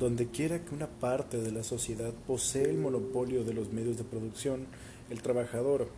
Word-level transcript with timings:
Donde 0.00 0.28
quiera 0.28 0.64
que 0.64 0.74
una 0.74 0.86
parte 0.86 1.36
de 1.36 1.52
la 1.52 1.62
sociedad 1.62 2.14
posee 2.26 2.70
el 2.70 2.78
monopolio 2.78 3.44
de 3.44 3.52
los 3.52 3.70
medios 3.70 3.98
de 3.98 4.04
producción, 4.04 4.66
el 5.10 5.20
trabajador, 5.20 5.88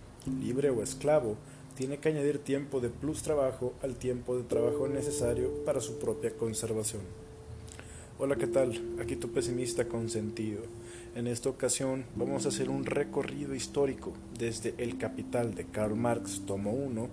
libre 0.41 0.71
o 0.71 0.83
esclavo, 0.83 1.37
tiene 1.77 1.99
que 1.99 2.09
añadir 2.09 2.41
tiempo 2.41 2.81
de 2.81 2.89
plus 2.89 3.23
trabajo 3.23 3.75
al 3.81 3.95
tiempo 3.95 4.37
de 4.37 4.43
trabajo 4.43 4.89
necesario 4.89 5.65
para 5.65 5.81
su 5.81 6.01
propia 6.01 6.37
conservación. 6.37 7.03
Hola, 8.19 8.35
¿qué 8.35 8.49
tal? 8.49 8.73
Aquí 9.01 9.15
tu 9.15 9.31
pesimista 9.31 9.87
consentido. 9.87 10.63
En 11.15 11.29
esta 11.29 11.49
ocasión 11.49 12.05
vamos 12.17 12.45
a 12.45 12.49
hacer 12.49 12.71
un 12.71 12.85
recorrido 12.85 13.55
histórico 13.55 14.13
desde 14.37 14.75
El 14.79 14.99
Capital 14.99 15.55
de 15.55 15.67
Karl 15.67 15.95
Marx, 15.95 16.43
tomo 16.45 16.73
1, 16.73 17.09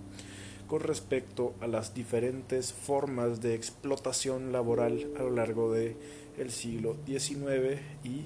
con 0.66 0.80
respecto 0.80 1.54
a 1.60 1.68
las 1.68 1.94
diferentes 1.94 2.72
formas 2.72 3.40
de 3.40 3.54
explotación 3.54 4.50
laboral 4.50 5.08
a 5.16 5.22
lo 5.22 5.30
largo 5.30 5.72
del 5.72 5.96
el 6.40 6.50
siglo 6.50 6.96
XIX 7.06 7.80
y 8.02 8.24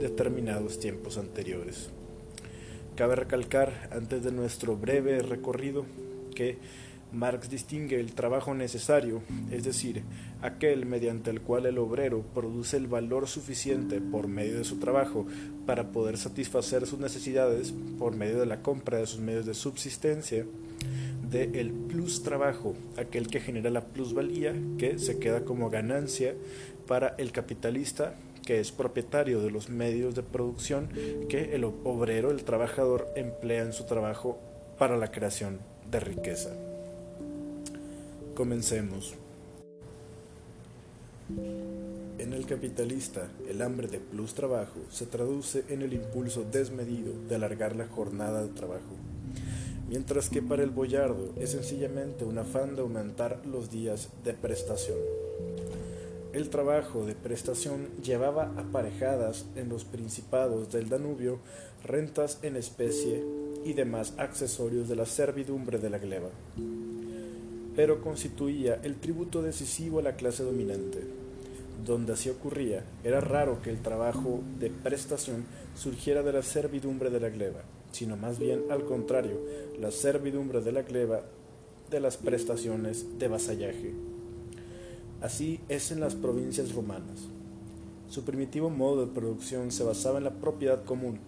determinados 0.00 0.80
tiempos 0.80 1.18
anteriores. 1.18 1.90
Cabe 2.96 3.16
recalcar, 3.16 3.90
antes 3.92 4.22
de 4.22 4.32
nuestro 4.32 4.76
breve 4.76 5.20
recorrido, 5.20 5.84
que 6.34 6.58
Marx 7.12 7.50
distingue 7.50 7.98
el 7.98 8.12
trabajo 8.14 8.54
necesario, 8.54 9.22
es 9.50 9.64
decir, 9.64 10.02
aquel 10.42 10.86
mediante 10.86 11.30
el 11.30 11.40
cual 11.40 11.66
el 11.66 11.78
obrero 11.78 12.22
produce 12.34 12.76
el 12.76 12.86
valor 12.86 13.26
suficiente 13.26 14.00
por 14.00 14.28
medio 14.28 14.58
de 14.58 14.64
su 14.64 14.78
trabajo 14.78 15.26
para 15.66 15.90
poder 15.90 16.18
satisfacer 16.18 16.86
sus 16.86 17.00
necesidades 17.00 17.74
por 17.98 18.14
medio 18.14 18.38
de 18.38 18.46
la 18.46 18.62
compra 18.62 18.98
de 18.98 19.06
sus 19.06 19.20
medios 19.20 19.44
de 19.44 19.54
subsistencia, 19.54 20.46
de 21.30 21.44
el 21.60 21.72
plus 21.72 22.22
trabajo, 22.22 22.74
aquel 22.96 23.28
que 23.28 23.40
genera 23.40 23.70
la 23.70 23.86
plusvalía 23.86 24.54
que 24.78 24.98
se 24.98 25.18
queda 25.18 25.44
como 25.44 25.70
ganancia 25.70 26.34
para 26.90 27.14
el 27.18 27.30
capitalista 27.30 28.14
que 28.44 28.58
es 28.58 28.72
propietario 28.72 29.40
de 29.40 29.52
los 29.52 29.68
medios 29.68 30.16
de 30.16 30.24
producción 30.24 30.88
que 31.28 31.54
el 31.54 31.62
obrero, 31.62 32.32
el 32.32 32.42
trabajador, 32.42 33.06
emplea 33.14 33.62
en 33.62 33.72
su 33.72 33.84
trabajo 33.84 34.40
para 34.76 34.96
la 34.96 35.12
creación 35.12 35.60
de 35.88 36.00
riqueza. 36.00 36.50
Comencemos. 38.34 39.14
En 42.18 42.32
el 42.32 42.44
capitalista, 42.44 43.28
el 43.48 43.62
hambre 43.62 43.86
de 43.86 44.00
plus 44.00 44.34
trabajo 44.34 44.80
se 44.90 45.06
traduce 45.06 45.62
en 45.68 45.82
el 45.82 45.92
impulso 45.92 46.42
desmedido 46.42 47.12
de 47.28 47.36
alargar 47.36 47.76
la 47.76 47.86
jornada 47.86 48.42
de 48.42 48.48
trabajo 48.48 48.96
mientras 49.88 50.28
que 50.28 50.40
para 50.40 50.62
el 50.62 50.70
boyardo 50.70 51.34
es 51.40 51.50
sencillamente 51.50 52.24
un 52.24 52.38
afán 52.38 52.76
de 52.76 52.82
aumentar 52.82 53.44
los 53.44 53.70
días 53.70 54.08
de 54.24 54.34
prestación. 54.34 54.98
El 56.32 56.48
trabajo 56.48 57.04
de 57.04 57.16
prestación 57.16 57.88
llevaba 58.04 58.52
aparejadas 58.56 59.46
en 59.56 59.68
los 59.68 59.84
principados 59.84 60.70
del 60.70 60.88
Danubio 60.88 61.40
rentas 61.82 62.38
en 62.42 62.54
especie 62.54 63.24
y 63.64 63.72
demás 63.72 64.14
accesorios 64.16 64.88
de 64.88 64.94
la 64.94 65.06
servidumbre 65.06 65.78
de 65.78 65.90
la 65.90 65.98
gleba, 65.98 66.28
pero 67.74 68.00
constituía 68.00 68.80
el 68.84 69.00
tributo 69.00 69.42
decisivo 69.42 69.98
a 69.98 70.02
la 70.02 70.14
clase 70.14 70.44
dominante. 70.44 71.00
Donde 71.84 72.12
así 72.12 72.30
ocurría, 72.30 72.84
era 73.02 73.20
raro 73.20 73.60
que 73.60 73.70
el 73.70 73.80
trabajo 73.80 74.40
de 74.60 74.70
prestación 74.70 75.46
surgiera 75.74 76.22
de 76.22 76.32
la 76.32 76.42
servidumbre 76.42 77.10
de 77.10 77.20
la 77.20 77.30
gleba, 77.30 77.62
sino 77.90 78.16
más 78.16 78.38
bien 78.38 78.64
al 78.70 78.84
contrario, 78.84 79.40
la 79.80 79.90
servidumbre 79.90 80.60
de 80.60 80.72
la 80.72 80.82
gleba 80.82 81.22
de 81.90 81.98
las 81.98 82.18
prestaciones 82.18 83.18
de 83.18 83.26
vasallaje. 83.26 84.09
Así 85.22 85.60
es 85.68 85.90
en 85.90 86.00
las 86.00 86.14
provincias 86.14 86.74
romanas. 86.74 87.28
Su 88.08 88.24
primitivo 88.24 88.70
modo 88.70 89.04
de 89.04 89.12
producción 89.12 89.70
se 89.70 89.84
basaba 89.84 90.16
en 90.16 90.24
la 90.24 90.30
propiedad 90.30 90.82
común, 90.84 91.18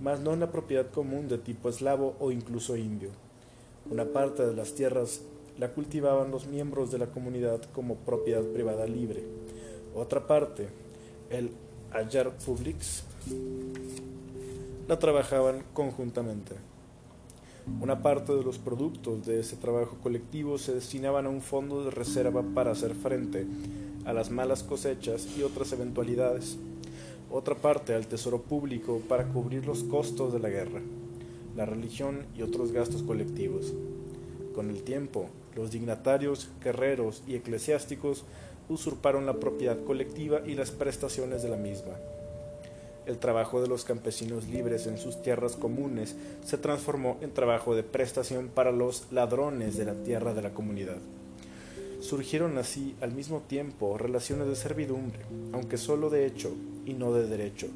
mas 0.00 0.18
no 0.18 0.32
en 0.32 0.40
la 0.40 0.50
propiedad 0.50 0.90
común 0.90 1.28
de 1.28 1.38
tipo 1.38 1.68
eslavo 1.68 2.16
o 2.18 2.32
incluso 2.32 2.76
indio. 2.76 3.10
Una 3.90 4.06
parte 4.06 4.44
de 4.44 4.54
las 4.54 4.74
tierras 4.74 5.20
la 5.56 5.72
cultivaban 5.72 6.32
los 6.32 6.48
miembros 6.48 6.90
de 6.90 6.98
la 6.98 7.06
comunidad 7.06 7.62
como 7.72 7.94
propiedad 7.94 8.42
privada 8.42 8.86
libre. 8.86 9.22
Otra 9.94 10.26
parte, 10.26 10.68
el 11.30 11.50
ayer 11.92 12.30
publics, 12.44 13.04
la 14.88 14.98
trabajaban 14.98 15.62
conjuntamente. 15.74 16.67
Una 17.80 18.02
parte 18.02 18.34
de 18.34 18.42
los 18.42 18.58
productos 18.58 19.24
de 19.24 19.40
ese 19.40 19.56
trabajo 19.56 19.96
colectivo 20.02 20.58
se 20.58 20.74
destinaban 20.74 21.26
a 21.26 21.28
un 21.28 21.40
fondo 21.40 21.84
de 21.84 21.90
reserva 21.90 22.42
para 22.54 22.72
hacer 22.72 22.94
frente 22.94 23.46
a 24.04 24.12
las 24.12 24.30
malas 24.30 24.62
cosechas 24.62 25.28
y 25.38 25.42
otras 25.42 25.72
eventualidades. 25.72 26.58
Otra 27.30 27.54
parte 27.54 27.94
al 27.94 28.06
tesoro 28.06 28.42
público 28.42 29.00
para 29.08 29.28
cubrir 29.28 29.64
los 29.66 29.84
costos 29.84 30.32
de 30.32 30.40
la 30.40 30.48
guerra, 30.48 30.80
la 31.56 31.66
religión 31.66 32.26
y 32.36 32.42
otros 32.42 32.72
gastos 32.72 33.02
colectivos. 33.02 33.72
Con 34.54 34.70
el 34.70 34.82
tiempo, 34.82 35.28
los 35.54 35.70
dignatarios, 35.70 36.50
guerreros 36.62 37.22
y 37.26 37.36
eclesiásticos 37.36 38.24
usurparon 38.68 39.24
la 39.24 39.40
propiedad 39.40 39.82
colectiva 39.84 40.40
y 40.46 40.54
las 40.54 40.70
prestaciones 40.72 41.42
de 41.42 41.48
la 41.48 41.56
misma 41.56 41.94
el 43.08 43.18
trabajo 43.18 43.62
de 43.62 43.68
los 43.68 43.84
campesinos 43.84 44.46
libres 44.48 44.86
en 44.86 44.98
sus 44.98 45.22
tierras 45.22 45.56
comunes 45.56 46.14
se 46.44 46.58
transformó 46.58 47.16
en 47.22 47.32
trabajo 47.32 47.74
de 47.74 47.82
prestación 47.82 48.48
para 48.54 48.70
los 48.70 49.10
ladrones 49.10 49.76
de 49.78 49.86
la 49.86 49.94
tierra 49.94 50.34
de 50.34 50.42
la 50.42 50.50
comunidad. 50.50 50.98
Surgieron 52.00 52.58
así 52.58 52.94
al 53.00 53.12
mismo 53.12 53.40
tiempo 53.40 53.96
relaciones 53.98 54.46
de 54.46 54.56
servidumbre, 54.56 55.20
aunque 55.52 55.78
sólo 55.78 56.10
de 56.10 56.26
hecho 56.26 56.54
y 56.84 56.92
no 56.92 57.12
de 57.12 57.26
derecho, 57.26 57.68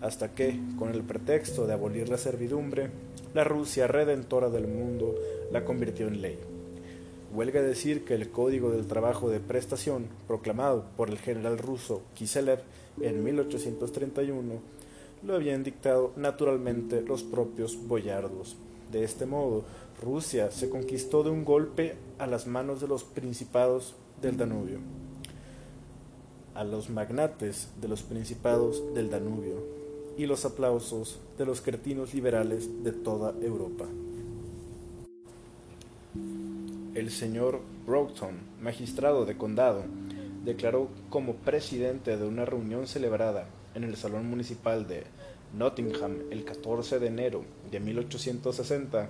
hasta 0.00 0.34
que, 0.34 0.58
con 0.78 0.90
el 0.90 1.02
pretexto 1.02 1.66
de 1.66 1.74
abolir 1.74 2.08
la 2.08 2.18
servidumbre, 2.18 2.90
la 3.34 3.44
Rusia 3.44 3.86
redentora 3.86 4.50
del 4.50 4.66
mundo 4.66 5.14
la 5.52 5.64
convirtió 5.64 6.08
en 6.08 6.20
ley. 6.20 6.51
Huelga 7.34 7.62
decir 7.62 8.04
que 8.04 8.14
el 8.14 8.28
Código 8.28 8.70
del 8.70 8.86
Trabajo 8.86 9.30
de 9.30 9.40
Prestación, 9.40 10.06
proclamado 10.28 10.84
por 10.98 11.08
el 11.08 11.16
general 11.16 11.56
ruso 11.56 12.02
Kiselev 12.14 12.60
en 13.00 13.24
1831, 13.24 14.60
lo 15.22 15.34
habían 15.34 15.62
dictado 15.62 16.12
naturalmente 16.16 17.00
los 17.00 17.22
propios 17.22 17.78
boyardos. 17.88 18.56
De 18.90 19.02
este 19.02 19.24
modo, 19.24 19.64
Rusia 20.02 20.50
se 20.50 20.68
conquistó 20.68 21.22
de 21.22 21.30
un 21.30 21.46
golpe 21.46 21.94
a 22.18 22.26
las 22.26 22.46
manos 22.46 22.82
de 22.82 22.88
los 22.88 23.02
principados 23.02 23.94
del 24.20 24.36
Danubio, 24.36 24.80
a 26.54 26.64
los 26.64 26.90
magnates 26.90 27.68
de 27.80 27.88
los 27.88 28.02
principados 28.02 28.82
del 28.94 29.08
Danubio 29.08 29.54
y 30.18 30.26
los 30.26 30.44
aplausos 30.44 31.18
de 31.38 31.46
los 31.46 31.62
cretinos 31.62 32.12
liberales 32.12 32.84
de 32.84 32.92
toda 32.92 33.32
Europa. 33.40 33.86
El 36.94 37.10
señor 37.10 37.60
Broughton, 37.86 38.38
magistrado 38.60 39.24
de 39.24 39.36
condado, 39.36 39.84
declaró 40.44 40.88
como 41.08 41.36
presidente 41.36 42.18
de 42.18 42.26
una 42.26 42.44
reunión 42.44 42.86
celebrada 42.86 43.46
en 43.74 43.84
el 43.84 43.96
Salón 43.96 44.28
Municipal 44.28 44.86
de 44.86 45.04
Nottingham 45.56 46.18
el 46.30 46.44
14 46.44 46.98
de 46.98 47.06
enero 47.06 47.44
de 47.70 47.80
1860 47.80 49.08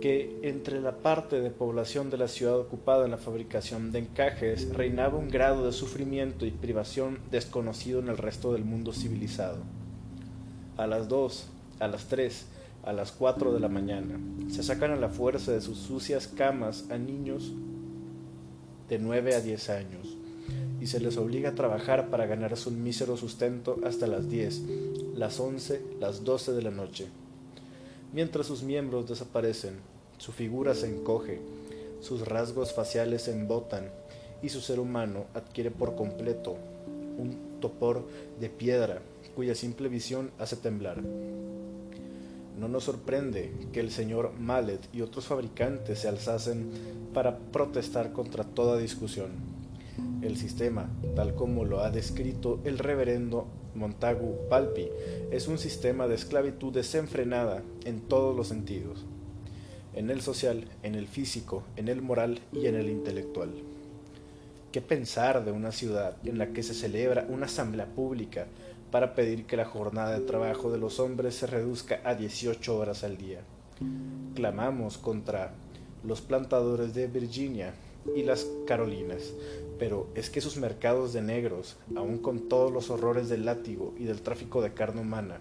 que 0.00 0.38
entre 0.42 0.80
la 0.80 0.98
parte 0.98 1.40
de 1.40 1.50
población 1.50 2.10
de 2.10 2.18
la 2.18 2.28
ciudad 2.28 2.58
ocupada 2.58 3.04
en 3.04 3.10
la 3.10 3.16
fabricación 3.16 3.90
de 3.90 4.00
encajes 4.00 4.72
reinaba 4.74 5.18
un 5.18 5.28
grado 5.28 5.66
de 5.66 5.72
sufrimiento 5.72 6.46
y 6.46 6.50
privación 6.50 7.18
desconocido 7.30 8.00
en 8.00 8.08
el 8.08 8.18
resto 8.18 8.52
del 8.52 8.64
mundo 8.64 8.92
civilizado. 8.92 9.58
A 10.76 10.86
las 10.86 11.08
dos, 11.08 11.48
a 11.80 11.88
las 11.88 12.06
tres, 12.06 12.46
a 12.82 12.92
las 12.92 13.12
cuatro 13.12 13.52
de 13.52 13.60
la 13.60 13.68
mañana. 13.68 14.18
Se 14.50 14.62
sacan 14.62 14.90
a 14.90 14.96
la 14.96 15.08
fuerza 15.08 15.52
de 15.52 15.60
sus 15.60 15.78
sucias 15.78 16.28
camas 16.28 16.86
a 16.90 16.98
niños 16.98 17.52
de 18.88 18.98
nueve 18.98 19.34
a 19.34 19.40
diez 19.40 19.68
años 19.70 20.16
y 20.80 20.86
se 20.86 21.00
les 21.00 21.16
obliga 21.16 21.50
a 21.50 21.54
trabajar 21.54 22.08
para 22.08 22.26
ganarse 22.26 22.68
un 22.68 22.82
mísero 22.82 23.16
sustento 23.16 23.78
hasta 23.84 24.06
las 24.06 24.30
diez, 24.30 24.62
las 25.14 25.40
once, 25.40 25.82
las 26.00 26.24
doce 26.24 26.52
de 26.52 26.62
la 26.62 26.70
noche. 26.70 27.08
Mientras 28.12 28.46
sus 28.46 28.62
miembros 28.62 29.08
desaparecen, 29.08 29.74
su 30.16 30.32
figura 30.32 30.74
se 30.74 30.88
encoge, 30.88 31.40
sus 32.00 32.26
rasgos 32.26 32.72
faciales 32.72 33.22
se 33.22 33.32
embotan 33.32 33.90
y 34.42 34.48
su 34.48 34.60
ser 34.60 34.80
humano 34.80 35.26
adquiere 35.34 35.70
por 35.70 35.96
completo 35.96 36.56
un 37.18 37.60
topor 37.60 38.06
de 38.40 38.48
piedra 38.48 39.02
cuya 39.34 39.54
simple 39.54 39.88
visión 39.88 40.30
hace 40.38 40.56
temblar. 40.56 41.02
No 42.58 42.66
nos 42.66 42.84
sorprende 42.84 43.52
que 43.72 43.78
el 43.78 43.92
señor 43.92 44.32
Mallet 44.36 44.80
y 44.92 45.02
otros 45.02 45.26
fabricantes 45.26 46.00
se 46.00 46.08
alzasen 46.08 46.70
para 47.14 47.38
protestar 47.38 48.12
contra 48.12 48.42
toda 48.42 48.76
discusión. 48.76 49.30
El 50.22 50.36
sistema, 50.36 50.90
tal 51.14 51.36
como 51.36 51.64
lo 51.64 51.80
ha 51.80 51.90
descrito 51.90 52.60
el 52.64 52.78
reverendo 52.78 53.46
Montagu 53.76 54.48
Palpi, 54.48 54.88
es 55.30 55.46
un 55.46 55.58
sistema 55.58 56.08
de 56.08 56.16
esclavitud 56.16 56.72
desenfrenada 56.72 57.62
en 57.84 58.00
todos 58.00 58.36
los 58.36 58.48
sentidos, 58.48 59.06
en 59.94 60.10
el 60.10 60.20
social, 60.20 60.64
en 60.82 60.96
el 60.96 61.06
físico, 61.06 61.62
en 61.76 61.86
el 61.86 62.02
moral 62.02 62.40
y 62.52 62.66
en 62.66 62.74
el 62.74 62.88
intelectual, 62.88 63.52
¿Qué 64.72 64.82
pensar 64.82 65.46
de 65.46 65.50
una 65.50 65.72
ciudad 65.72 66.16
en 66.24 66.36
la 66.36 66.48
que 66.48 66.62
se 66.62 66.74
celebra 66.74 67.26
una 67.30 67.46
asamblea 67.46 67.86
pública 67.86 68.48
para 68.90 69.14
pedir 69.14 69.46
que 69.46 69.56
la 69.56 69.64
jornada 69.64 70.18
de 70.18 70.24
trabajo 70.24 70.70
de 70.70 70.78
los 70.78 71.00
hombres 71.00 71.34
se 71.34 71.46
reduzca 71.46 72.00
a 72.04 72.14
18 72.14 72.76
horas 72.76 73.04
al 73.04 73.16
día? 73.16 73.40
Clamamos 74.34 74.98
contra 74.98 75.54
los 76.04 76.20
plantadores 76.20 76.94
de 76.94 77.06
Virginia 77.06 77.74
y 78.14 78.22
las 78.22 78.46
Carolinas, 78.66 79.32
pero 79.78 80.08
es 80.14 80.30
que 80.30 80.40
sus 80.40 80.56
mercados 80.56 81.12
de 81.12 81.22
negros, 81.22 81.76
aun 81.94 82.18
con 82.18 82.48
todos 82.48 82.72
los 82.72 82.90
horrores 82.90 83.28
del 83.28 83.44
látigo 83.44 83.94
y 83.98 84.04
del 84.04 84.22
tráfico 84.22 84.62
de 84.62 84.72
carne 84.72 85.00
humana, 85.00 85.38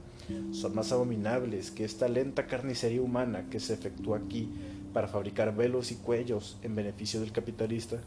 son 0.51 0.75
más 0.75 0.91
abominables 0.91 1.71
que 1.71 1.85
esta 1.85 2.09
lenta 2.09 2.47
carnicería 2.47 3.01
humana 3.01 3.49
que 3.49 3.59
se 3.59 3.73
efectúa 3.73 4.17
aquí 4.17 4.49
para 4.93 5.07
fabricar 5.07 5.55
velos 5.55 5.91
y 5.91 5.95
cuellos 5.95 6.57
en 6.63 6.75
beneficio 6.75 7.21
del 7.21 7.31
capitalista. 7.31 8.01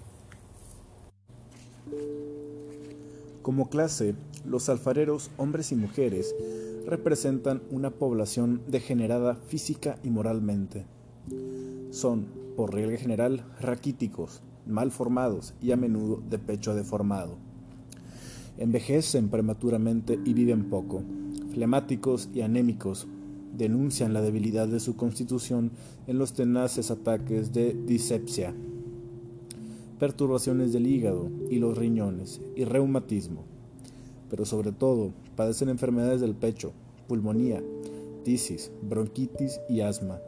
Como 3.42 3.70
clase, 3.70 4.14
los 4.44 4.68
alfareros, 4.68 5.30
hombres 5.38 5.72
y 5.72 5.76
mujeres, 5.76 6.34
representan 6.86 7.62
una 7.70 7.90
población 7.90 8.60
degenerada 8.68 9.34
física 9.34 9.98
y 10.02 10.10
moralmente. 10.10 10.84
Son, 11.90 12.26
por 12.56 12.74
regla 12.74 12.98
general, 12.98 13.44
raquíticos, 13.60 14.42
mal 14.66 14.90
formados 14.90 15.54
y 15.62 15.72
a 15.72 15.76
menudo 15.76 16.22
de 16.28 16.38
pecho 16.38 16.74
deformado. 16.74 17.38
Envejecen 18.58 19.30
prematuramente 19.30 20.18
y 20.24 20.34
viven 20.34 20.68
poco. 20.68 21.02
Flemáticos 21.52 22.28
y 22.34 22.42
anémicos, 22.42 23.06
denuncian 23.56 24.12
la 24.12 24.20
debilidad 24.20 24.68
de 24.68 24.80
su 24.80 24.96
constitución 24.96 25.70
en 26.06 26.18
los 26.18 26.34
tenaces 26.34 26.90
ataques 26.90 27.52
de 27.52 27.74
disepsia, 27.74 28.54
perturbaciones 30.00 30.72
del 30.72 30.88
hígado 30.88 31.28
y 31.48 31.58
los 31.58 31.78
riñones 31.78 32.40
y 32.56 32.64
reumatismo. 32.64 33.44
Pero 34.30 34.44
sobre 34.44 34.72
todo, 34.72 35.12
padecen 35.36 35.68
enfermedades 35.68 36.20
del 36.20 36.34
pecho, 36.34 36.72
pulmonía, 37.06 37.62
tisis, 38.24 38.72
bronquitis 38.82 39.60
y 39.68 39.82
asma. 39.82 40.18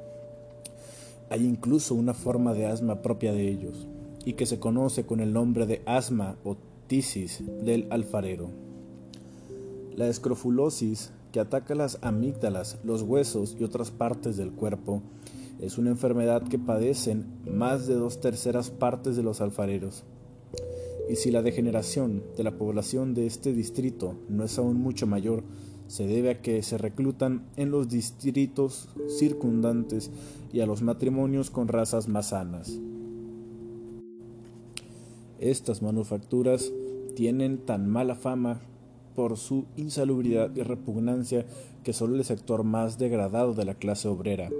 Hay 1.31 1.45
incluso 1.45 1.95
una 1.95 2.13
forma 2.13 2.53
de 2.53 2.67
asma 2.67 3.01
propia 3.01 3.33
de 3.33 3.49
ellos, 3.49 3.89
y 4.25 4.35
que 4.35 4.47
se 4.47 4.61
conoce 4.61 5.05
con 5.05 5.21
el 5.21 5.33
nombre 5.33 5.67
de 5.67 5.83
asma 5.87 6.37
o 6.45 6.57
tisis 6.87 7.43
del 7.65 7.87
alfarero. 7.91 8.51
La 9.97 10.07
escrofulosis, 10.07 11.13
que 11.33 11.41
ataca 11.41 11.75
las 11.75 11.99
amígdalas, 12.03 12.79
los 12.85 13.03
huesos 13.03 13.57
y 13.59 13.65
otras 13.65 13.91
partes 13.91 14.37
del 14.37 14.53
cuerpo, 14.53 15.03
es 15.63 15.79
una 15.79 15.91
enfermedad 15.91 16.43
que 16.43 16.59
padecen 16.59 17.25
más 17.49 17.87
de 17.87 17.95
dos 17.95 18.21
terceras 18.21 18.71
partes 18.71 19.15
de 19.17 19.23
los 19.23 19.41
alfareros. 19.41 20.05
Y 21.09 21.17
si 21.17 21.31
la 21.31 21.41
degeneración 21.41 22.25
de 22.37 22.43
la 22.43 22.59
población 22.59 23.15
de 23.15 23.27
este 23.27 23.53
distrito 23.53 24.17
no 24.29 24.45
es 24.45 24.59
aún 24.59 24.77
mucho 24.77 25.07
mayor, 25.07 25.45
se 25.87 26.07
debe 26.07 26.31
a 26.31 26.43
que 26.43 26.63
se 26.63 26.79
reclutan 26.79 27.45
en 27.57 27.71
los 27.71 27.89
distritos 27.89 28.89
circundantes 29.09 30.11
y 30.53 30.61
a 30.61 30.67
los 30.67 30.83
matrimonios 30.83 31.51
con 31.51 31.69
razas 31.69 32.09
más 32.09 32.31
sanas. 32.31 32.79
Estas 35.39 35.81
manufacturas 35.81 36.73
tienen 37.15 37.59
tan 37.59 37.89
mala 37.89 38.17
fama 38.17 38.61
por 39.15 39.37
su 39.37 39.67
insalubridad 39.77 40.55
y 40.57 40.63
repugnancia 40.63 41.47
que 41.85 41.93
solo 41.93 42.17
el 42.17 42.25
sector 42.25 42.65
más 42.65 42.99
degradado 42.99 43.55
de 43.55 43.65
la 43.65 43.75
clase 43.75 44.09
obrera, 44.09 44.51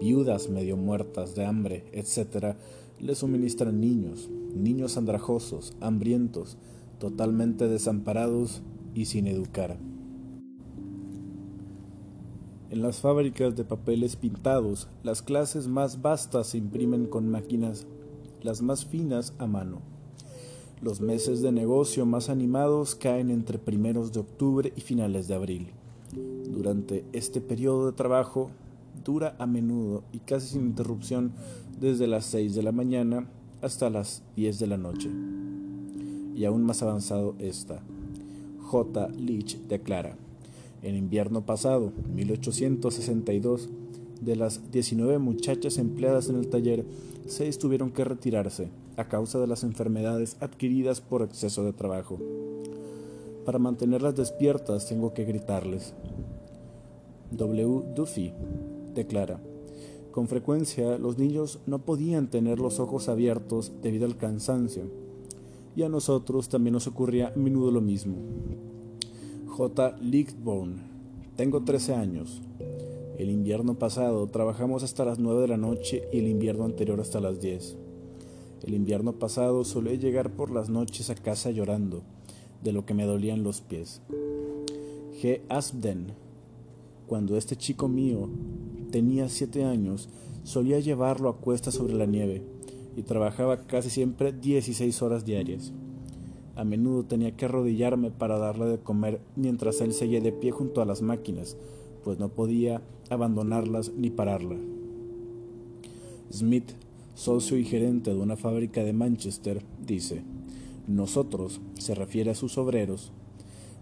viudas 0.00 0.48
medio 0.48 0.76
muertas 0.76 1.34
de 1.34 1.44
hambre, 1.44 1.84
etc., 1.92 2.56
le 2.98 3.14
suministran 3.14 3.80
niños, 3.80 4.30
niños 4.54 4.96
andrajosos, 4.96 5.76
hambrientos, 5.80 6.56
totalmente 6.98 7.68
desamparados 7.68 8.62
y 8.94 9.06
sin 9.06 9.26
educar. 9.26 9.78
En 12.68 12.82
las 12.82 13.00
fábricas 13.00 13.54
de 13.54 13.64
papeles 13.64 14.16
pintados, 14.16 14.88
las 15.02 15.22
clases 15.22 15.68
más 15.68 16.02
vastas 16.02 16.48
se 16.48 16.58
imprimen 16.58 17.06
con 17.06 17.28
máquinas, 17.28 17.86
las 18.42 18.60
más 18.60 18.84
finas 18.84 19.34
a 19.38 19.46
mano. 19.46 19.82
Los 20.82 21.00
meses 21.00 21.42
de 21.42 21.52
negocio 21.52 22.06
más 22.06 22.28
animados 22.28 22.94
caen 22.94 23.30
entre 23.30 23.58
primeros 23.58 24.12
de 24.12 24.20
octubre 24.20 24.72
y 24.76 24.80
finales 24.80 25.28
de 25.28 25.34
abril. 25.34 25.68
Durante 26.50 27.04
este 27.12 27.40
periodo 27.40 27.86
de 27.86 27.92
trabajo 27.92 28.50
a 29.38 29.46
menudo 29.46 30.02
y 30.12 30.18
casi 30.18 30.48
sin 30.48 30.66
interrupción 30.66 31.30
desde 31.80 32.08
las 32.08 32.24
6 32.26 32.56
de 32.56 32.62
la 32.64 32.72
mañana 32.72 33.28
hasta 33.62 33.88
las 33.88 34.24
10 34.34 34.58
de 34.58 34.66
la 34.66 34.78
noche. 34.78 35.10
Y 36.34 36.44
aún 36.44 36.64
más 36.64 36.82
avanzado 36.82 37.36
está. 37.38 37.80
J. 38.62 39.08
Leach 39.10 39.58
declara, 39.68 40.16
en 40.82 40.96
invierno 40.96 41.46
pasado, 41.46 41.92
1862, 42.14 43.68
de 44.22 44.34
las 44.34 44.72
19 44.72 45.18
muchachas 45.18 45.78
empleadas 45.78 46.28
en 46.28 46.36
el 46.36 46.48
taller, 46.48 46.84
seis 47.26 47.58
tuvieron 47.58 47.92
que 47.92 48.04
retirarse 48.04 48.70
a 48.96 49.06
causa 49.06 49.38
de 49.38 49.46
las 49.46 49.62
enfermedades 49.62 50.36
adquiridas 50.40 51.00
por 51.00 51.22
exceso 51.22 51.62
de 51.62 51.72
trabajo. 51.72 52.18
Para 53.44 53.60
mantenerlas 53.60 54.16
despiertas 54.16 54.88
tengo 54.88 55.14
que 55.14 55.24
gritarles. 55.24 55.94
W. 57.30 57.82
Duffy 57.94 58.32
declara, 58.96 59.40
con 60.10 60.26
frecuencia 60.26 60.98
los 60.98 61.18
niños 61.18 61.60
no 61.66 61.84
podían 61.84 62.30
tener 62.30 62.58
los 62.58 62.80
ojos 62.80 63.08
abiertos 63.08 63.70
debido 63.82 64.06
al 64.06 64.16
cansancio, 64.16 64.84
y 65.76 65.82
a 65.82 65.88
nosotros 65.90 66.48
también 66.48 66.72
nos 66.72 66.86
ocurría 66.86 67.28
a 67.28 67.38
menudo 67.38 67.70
lo 67.70 67.82
mismo. 67.82 68.16
J. 69.46 69.96
Lickborn, 70.00 70.80
tengo 71.36 71.62
13 71.62 71.94
años. 71.94 72.40
El 73.18 73.30
invierno 73.30 73.78
pasado 73.78 74.26
trabajamos 74.26 74.82
hasta 74.82 75.04
las 75.04 75.18
9 75.18 75.42
de 75.42 75.48
la 75.48 75.56
noche 75.58 76.08
y 76.12 76.18
el 76.18 76.28
invierno 76.28 76.64
anterior 76.64 76.98
hasta 77.00 77.20
las 77.20 77.40
10. 77.40 77.76
El 78.66 78.74
invierno 78.74 79.12
pasado 79.12 79.64
solía 79.64 79.94
llegar 79.94 80.30
por 80.30 80.50
las 80.50 80.70
noches 80.70 81.10
a 81.10 81.14
casa 81.14 81.50
llorando, 81.50 82.02
de 82.64 82.72
lo 82.72 82.86
que 82.86 82.94
me 82.94 83.04
dolían 83.04 83.42
los 83.42 83.60
pies. 83.60 84.00
G. 85.22 85.42
Asbden, 85.48 86.06
cuando 87.06 87.36
este 87.36 87.56
chico 87.56 87.86
mío 87.86 88.28
tenía 88.96 89.28
siete 89.28 89.62
años, 89.62 90.08
solía 90.42 90.80
llevarlo 90.80 91.28
a 91.28 91.36
cuesta 91.36 91.70
sobre 91.70 91.92
la 91.92 92.06
nieve 92.06 92.42
y 92.96 93.02
trabajaba 93.02 93.66
casi 93.66 93.90
siempre 93.90 94.32
16 94.32 95.02
horas 95.02 95.26
diarias. 95.26 95.74
A 96.54 96.64
menudo 96.64 97.04
tenía 97.04 97.36
que 97.36 97.44
arrodillarme 97.44 98.10
para 98.10 98.38
darle 98.38 98.64
de 98.64 98.78
comer 98.78 99.20
mientras 99.36 99.82
él 99.82 99.92
seguía 99.92 100.22
de 100.22 100.32
pie 100.32 100.50
junto 100.50 100.80
a 100.80 100.86
las 100.86 101.02
máquinas, 101.02 101.58
pues 102.04 102.18
no 102.18 102.30
podía 102.30 102.80
abandonarlas 103.10 103.92
ni 103.92 104.08
pararla. 104.08 104.56
Smith 106.32 106.72
socio 107.14 107.58
y 107.58 107.64
gerente 107.66 108.14
de 108.14 108.18
una 108.18 108.36
fábrica 108.36 108.82
de 108.82 108.94
Manchester, 108.94 109.62
dice, 109.86 110.22
nosotros, 110.86 111.60
se 111.74 111.94
refiere 111.94 112.30
a 112.30 112.34
sus 112.34 112.56
obreros, 112.56 113.12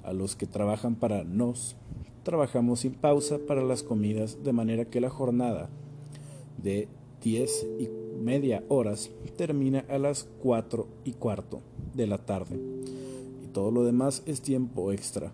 a 0.02 0.12
los 0.12 0.34
que 0.34 0.48
trabajan 0.48 0.96
para 0.96 1.22
nos, 1.22 1.76
trabajamos 2.24 2.80
sin 2.80 2.94
pausa 2.94 3.38
para 3.38 3.62
las 3.62 3.82
comidas, 3.82 4.42
de 4.42 4.52
manera 4.52 4.86
que 4.86 5.00
la 5.00 5.10
jornada 5.10 5.68
de 6.60 6.88
diez 7.22 7.66
y 7.78 7.88
media 8.20 8.64
horas 8.68 9.10
termina 9.36 9.84
a 9.88 9.98
las 9.98 10.26
cuatro 10.42 10.88
y 11.04 11.12
cuarto 11.12 11.60
de 11.94 12.06
la 12.06 12.18
tarde, 12.18 12.58
y 13.44 13.48
todo 13.48 13.70
lo 13.70 13.84
demás 13.84 14.22
es 14.26 14.40
tiempo 14.40 14.92
extra. 14.92 15.32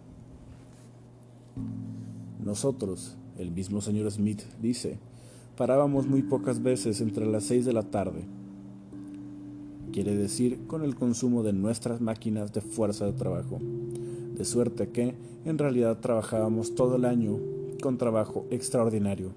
Nosotros, 2.44 3.16
el 3.38 3.50
mismo 3.50 3.80
señor 3.80 4.11
Smith 4.11 4.42
dice, 4.61 4.99
parábamos 5.56 6.06
muy 6.06 6.23
pocas 6.23 6.62
veces 6.62 7.00
entre 7.00 7.26
las 7.26 7.44
seis 7.44 7.64
de 7.64 7.73
la 7.73 7.85
tarde. 7.85 8.25
Quiere 9.92 10.16
decir 10.16 10.66
con 10.66 10.85
el 10.85 10.94
consumo 10.94 11.42
de 11.42 11.52
nuestras 11.52 12.00
máquinas 12.00 12.52
de 12.52 12.61
fuerza 12.61 13.06
de 13.06 13.12
trabajo. 13.12 13.59
De 14.40 14.47
suerte 14.47 14.88
que, 14.88 15.14
en 15.44 15.59
realidad, 15.59 15.99
trabajábamos 15.99 16.75
todo 16.75 16.97
el 16.97 17.04
año 17.04 17.38
con 17.82 17.99
trabajo 17.99 18.47
extraordinario. 18.49 19.32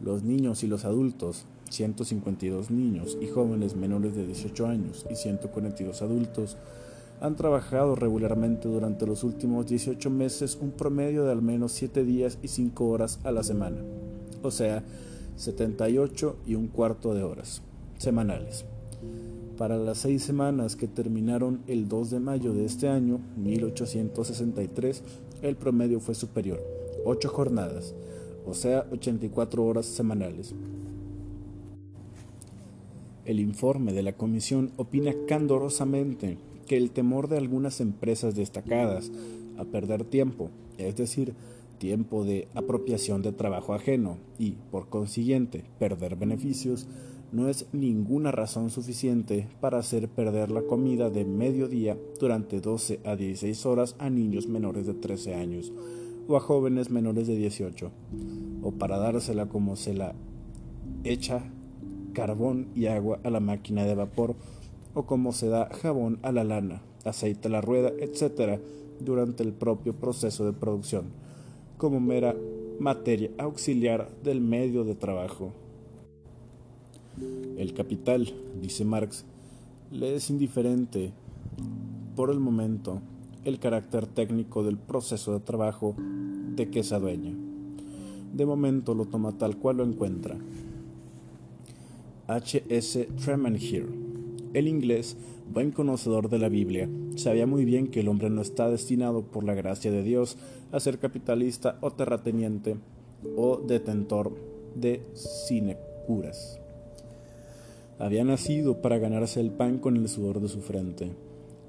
Los 0.00 0.22
niños 0.22 0.62
y 0.62 0.68
los 0.68 0.84
adultos, 0.84 1.44
152 1.70 2.70
niños 2.70 3.18
y 3.20 3.26
jóvenes 3.26 3.74
menores 3.74 4.14
de 4.14 4.24
18 4.24 4.68
años 4.68 5.04
y 5.10 5.16
142 5.16 6.02
adultos, 6.02 6.56
han 7.20 7.34
trabajado 7.34 7.96
regularmente 7.96 8.68
durante 8.68 9.08
los 9.08 9.24
últimos 9.24 9.66
18 9.66 10.08
meses 10.08 10.56
un 10.60 10.70
promedio 10.70 11.24
de 11.24 11.32
al 11.32 11.42
menos 11.42 11.72
7 11.72 12.04
días 12.04 12.38
y 12.44 12.46
5 12.46 12.86
horas 12.86 13.18
a 13.24 13.32
la 13.32 13.42
semana. 13.42 13.78
O 14.44 14.52
sea, 14.52 14.84
78 15.34 16.36
y 16.46 16.54
un 16.54 16.68
cuarto 16.68 17.12
de 17.12 17.24
horas 17.24 17.60
semanales. 17.98 18.66
Para 19.62 19.78
las 19.78 19.98
seis 19.98 20.24
semanas 20.24 20.74
que 20.74 20.88
terminaron 20.88 21.62
el 21.68 21.86
2 21.86 22.10
de 22.10 22.18
mayo 22.18 22.52
de 22.52 22.64
este 22.64 22.88
año, 22.88 23.20
1863, 23.36 25.04
el 25.40 25.54
promedio 25.54 26.00
fue 26.00 26.16
superior, 26.16 26.60
8 27.04 27.28
jornadas, 27.28 27.94
o 28.44 28.54
sea, 28.54 28.84
84 28.90 29.64
horas 29.64 29.86
semanales. 29.86 30.52
El 33.24 33.38
informe 33.38 33.92
de 33.92 34.02
la 34.02 34.14
comisión 34.14 34.72
opina 34.78 35.12
candorosamente 35.28 36.38
que 36.66 36.76
el 36.76 36.90
temor 36.90 37.28
de 37.28 37.38
algunas 37.38 37.80
empresas 37.80 38.34
destacadas 38.34 39.12
a 39.58 39.64
perder 39.64 40.02
tiempo, 40.02 40.50
es 40.76 40.96
decir, 40.96 41.34
tiempo 41.78 42.24
de 42.24 42.48
apropiación 42.54 43.22
de 43.22 43.30
trabajo 43.30 43.74
ajeno 43.74 44.18
y, 44.40 44.56
por 44.72 44.88
consiguiente, 44.88 45.62
perder 45.78 46.16
beneficios, 46.16 46.88
no 47.32 47.48
es 47.48 47.66
ninguna 47.72 48.30
razón 48.30 48.70
suficiente 48.70 49.48
para 49.60 49.78
hacer 49.78 50.08
perder 50.08 50.50
la 50.50 50.62
comida 50.62 51.10
de 51.10 51.24
mediodía 51.24 51.98
durante 52.20 52.60
12 52.60 53.00
a 53.04 53.16
16 53.16 53.66
horas 53.66 53.96
a 53.98 54.10
niños 54.10 54.46
menores 54.46 54.86
de 54.86 54.94
13 54.94 55.34
años 55.34 55.72
o 56.28 56.36
a 56.36 56.40
jóvenes 56.40 56.90
menores 56.90 57.26
de 57.26 57.36
18, 57.36 57.90
o 58.62 58.72
para 58.72 58.98
dársela 58.98 59.46
como 59.46 59.76
se 59.76 59.94
la 59.94 60.14
echa 61.04 61.42
carbón 62.12 62.68
y 62.74 62.86
agua 62.86 63.18
a 63.24 63.30
la 63.30 63.40
máquina 63.40 63.84
de 63.84 63.94
vapor, 63.94 64.36
o 64.94 65.04
como 65.04 65.32
se 65.32 65.48
da 65.48 65.68
jabón 65.82 66.18
a 66.22 66.32
la 66.32 66.44
lana, 66.44 66.82
aceite 67.04 67.48
a 67.48 67.50
la 67.50 67.60
rueda, 67.60 67.90
etc., 67.98 68.60
durante 69.00 69.42
el 69.42 69.52
propio 69.52 69.94
proceso 69.94 70.44
de 70.44 70.52
producción, 70.52 71.06
como 71.76 71.98
mera 71.98 72.36
materia 72.78 73.30
auxiliar 73.38 74.08
del 74.22 74.40
medio 74.40 74.84
de 74.84 74.94
trabajo. 74.94 75.52
El 77.56 77.74
capital, 77.74 78.32
dice 78.60 78.84
Marx, 78.84 79.24
le 79.90 80.16
es 80.16 80.30
indiferente 80.30 81.12
por 82.16 82.30
el 82.30 82.40
momento 82.40 83.00
el 83.44 83.58
carácter 83.58 84.06
técnico 84.06 84.62
del 84.62 84.78
proceso 84.78 85.32
de 85.32 85.40
trabajo 85.40 85.94
de 85.98 86.70
que 86.70 86.82
se 86.82 86.94
adueña. 86.94 87.34
De 88.32 88.46
momento 88.46 88.94
lo 88.94 89.04
toma 89.06 89.36
tal 89.36 89.56
cual 89.56 89.78
lo 89.78 89.84
encuentra. 89.84 90.36
H. 92.28 92.64
S. 92.68 93.08
Tremenhere, 93.22 93.88
el 94.54 94.68
inglés, 94.68 95.16
buen 95.52 95.72
conocedor 95.72 96.30
de 96.30 96.38
la 96.38 96.48
Biblia, 96.48 96.88
sabía 97.16 97.46
muy 97.46 97.64
bien 97.64 97.88
que 97.88 98.00
el 98.00 98.08
hombre 98.08 98.30
no 98.30 98.40
está 98.40 98.70
destinado 98.70 99.22
por 99.22 99.44
la 99.44 99.54
gracia 99.54 99.90
de 99.90 100.02
Dios 100.02 100.38
a 100.70 100.80
ser 100.80 100.98
capitalista 100.98 101.78
o 101.80 101.90
terrateniente 101.90 102.76
o 103.36 103.58
detentor 103.58 104.34
de 104.74 105.02
sinecuras. 105.14 106.61
Había 107.98 108.24
nacido 108.24 108.82
para 108.82 108.98
ganarse 108.98 109.40
el 109.40 109.50
pan 109.50 109.78
con 109.78 109.96
el 109.96 110.08
sudor 110.08 110.40
de 110.40 110.48
su 110.48 110.60
frente. 110.60 111.12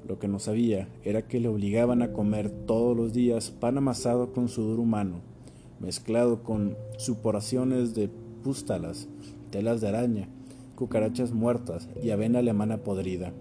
Lo 0.08 0.20
que 0.20 0.28
no 0.28 0.40
sabía 0.40 0.90
era 1.04 1.28
que 1.28 1.40
le 1.40 1.48
obligaban 1.48 2.02
a 2.02 2.12
comer 2.12 2.50
todos 2.50 2.96
los 2.96 3.14
días 3.14 3.52
pan 3.52 3.78
amasado 3.78 4.34
con 4.34 4.50
sudor 4.50 4.80
humano, 4.80 5.22
mezclado 5.80 6.44
con 6.44 6.76
suporaciones 6.98 7.94
de 7.94 8.10
pústalas, 8.44 9.08
telas 9.52 9.80
de 9.82 9.90
araña, 9.90 10.28
cucarachas 10.76 11.32
muertas 11.32 11.88
y 12.02 12.10
avena 12.10 12.40
alemana 12.40 12.78
podrida, 12.78 13.32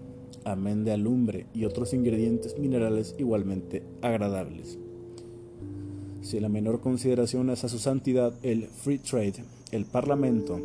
amén 0.45 0.85
de 0.85 0.91
alumbre 0.91 1.47
y 1.53 1.65
otros 1.65 1.93
ingredientes 1.93 2.57
minerales 2.57 3.15
igualmente 3.17 3.83
agradables. 4.01 4.77
Si 6.21 6.39
la 6.39 6.47
menor 6.47 6.79
consideración 6.79 7.49
es 7.49 7.65
a 7.65 7.69
su 7.69 7.79
santidad 7.79 8.33
el 8.43 8.67
free 8.67 8.99
trade, 8.99 9.43
el 9.71 9.85
parlamento, 9.85 10.59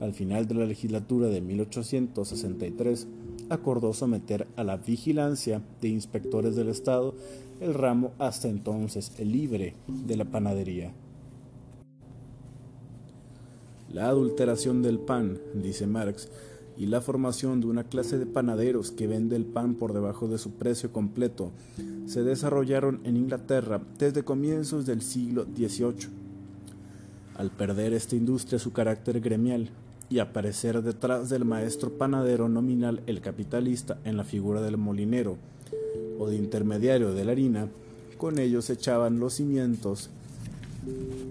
al 0.00 0.12
final 0.12 0.46
de 0.46 0.54
la 0.54 0.66
legislatura 0.66 1.28
de 1.28 1.40
1863, 1.40 3.06
acordó 3.50 3.92
someter 3.92 4.46
a 4.56 4.64
la 4.64 4.76
vigilancia 4.76 5.62
de 5.80 5.88
inspectores 5.88 6.56
del 6.56 6.68
Estado 6.68 7.14
el 7.60 7.74
ramo 7.74 8.12
hasta 8.18 8.48
entonces 8.48 9.12
libre 9.18 9.74
de 9.86 10.16
la 10.16 10.24
panadería. 10.24 10.92
La 13.92 14.08
adulteración 14.08 14.82
del 14.82 14.98
pan, 14.98 15.38
dice 15.54 15.86
Marx, 15.86 16.28
y 16.76 16.86
la 16.86 17.00
formación 17.00 17.60
de 17.60 17.66
una 17.66 17.84
clase 17.84 18.18
de 18.18 18.26
panaderos 18.26 18.92
que 18.92 19.08
vende 19.08 19.34
el 19.34 19.44
pan 19.44 19.74
por 19.74 19.92
debajo 19.92 20.28
de 20.28 20.38
su 20.38 20.52
precio 20.52 20.92
completo 20.92 21.50
se 22.06 22.22
desarrollaron 22.22 23.00
en 23.04 23.16
Inglaterra 23.16 23.82
desde 23.98 24.22
comienzos 24.22 24.86
del 24.86 25.02
siglo 25.02 25.44
XVIII. 25.44 26.08
Al 27.36 27.50
perder 27.50 27.94
esta 27.94 28.14
industria 28.14 28.58
su 28.58 28.72
carácter 28.72 29.20
gremial, 29.20 29.70
y 30.10 30.20
aparecer 30.20 30.82
detrás 30.82 31.28
del 31.28 31.44
maestro 31.44 31.90
panadero 31.90 32.48
nominal 32.48 33.02
el 33.06 33.20
capitalista 33.20 33.98
en 34.04 34.16
la 34.16 34.24
figura 34.24 34.62
del 34.62 34.76
molinero 34.76 35.36
o 36.18 36.28
de 36.28 36.36
intermediario 36.36 37.12
de 37.12 37.24
la 37.24 37.32
harina, 37.32 37.68
con 38.16 38.38
ellos 38.38 38.70
echaban 38.70 39.20
los 39.20 39.34
cimientos 39.34 40.10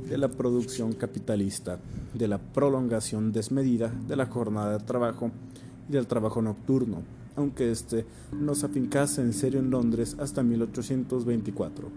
de 0.10 0.17
la 0.17 0.27
producción 0.29 0.93
capitalista, 0.93 1.79
de 2.13 2.27
la 2.27 2.38
prolongación 2.38 3.31
desmedida 3.31 3.91
de 4.07 4.15
la 4.15 4.27
jornada 4.27 4.77
de 4.77 4.84
trabajo 4.86 5.31
y 5.89 5.93
del 5.93 6.07
trabajo 6.07 6.41
nocturno, 6.41 7.01
aunque 7.36 7.72
éste 7.72 8.05
no 8.31 8.55
se 8.55 8.67
afincase 8.67 9.22
en 9.22 9.34
serio 9.34 9.60
en 9.60 9.69
Londres 9.69 10.15
hasta 10.19 10.43
1824. 10.43 11.89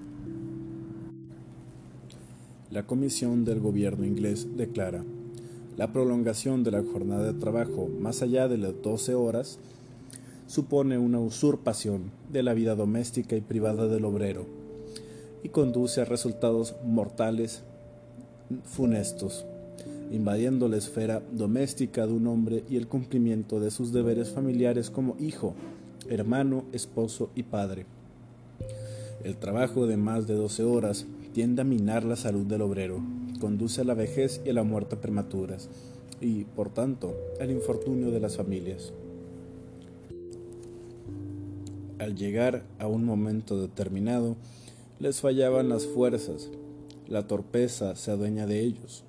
La 2.71 2.87
Comisión 2.87 3.45
del 3.45 3.61
Gobierno 3.61 4.05
inglés 4.05 4.47
declara 4.57 5.03
la 5.81 5.95
prolongación 5.95 6.63
de 6.63 6.73
la 6.73 6.83
jornada 6.83 7.33
de 7.33 7.41
trabajo 7.41 7.89
más 7.99 8.21
allá 8.21 8.49
de 8.49 8.59
las 8.59 8.83
12 8.83 9.15
horas 9.15 9.59
supone 10.47 10.99
una 10.99 11.21
usurpación 11.21 12.11
de 12.31 12.43
la 12.43 12.53
vida 12.53 12.75
doméstica 12.75 13.35
y 13.35 13.41
privada 13.41 13.87
del 13.87 14.05
obrero 14.05 14.45
y 15.43 15.49
conduce 15.49 16.03
a 16.03 16.05
resultados 16.05 16.75
mortales 16.85 17.63
funestos, 18.63 19.47
invadiendo 20.13 20.69
la 20.69 20.77
esfera 20.77 21.23
doméstica 21.33 22.07
de 22.07 22.13
un 22.13 22.27
hombre 22.27 22.63
y 22.69 22.77
el 22.77 22.87
cumplimiento 22.87 23.59
de 23.59 23.71
sus 23.71 23.91
deberes 23.91 24.29
familiares 24.29 24.91
como 24.91 25.17
hijo, 25.19 25.55
hermano, 26.11 26.65
esposo 26.75 27.31
y 27.35 27.45
padre. 27.45 27.87
El 29.25 29.37
trabajo 29.37 29.87
de 29.87 29.97
más 29.97 30.27
de 30.27 30.35
12 30.35 30.63
horas 30.63 31.07
tiende 31.33 31.63
a 31.63 31.65
minar 31.65 32.05
la 32.05 32.17
salud 32.17 32.47
del 32.47 32.63
obrero, 32.63 33.03
conduce 33.41 33.81
a 33.81 33.85
la 33.85 33.95
vejez 33.95 34.41
y 34.45 34.51
a 34.51 34.53
la 34.53 34.63
muerte 34.63 34.97
prematuras, 34.97 35.69
y, 36.21 36.45
por 36.45 36.71
tanto, 36.71 37.17
al 37.41 37.51
infortunio 37.51 38.11
de 38.11 38.21
las 38.21 38.37
familias. 38.37 38.93
Al 41.99 42.15
llegar 42.15 42.65
a 42.79 42.87
un 42.87 43.05
momento 43.05 43.61
determinado, 43.61 44.37
les 44.99 45.21
fallaban 45.21 45.69
las 45.69 45.87
fuerzas, 45.87 46.51
la 47.09 47.27
torpeza 47.27 47.97
se 47.97 48.11
adueña 48.11 48.47
de 48.47 48.61
ellos, 48.61 49.05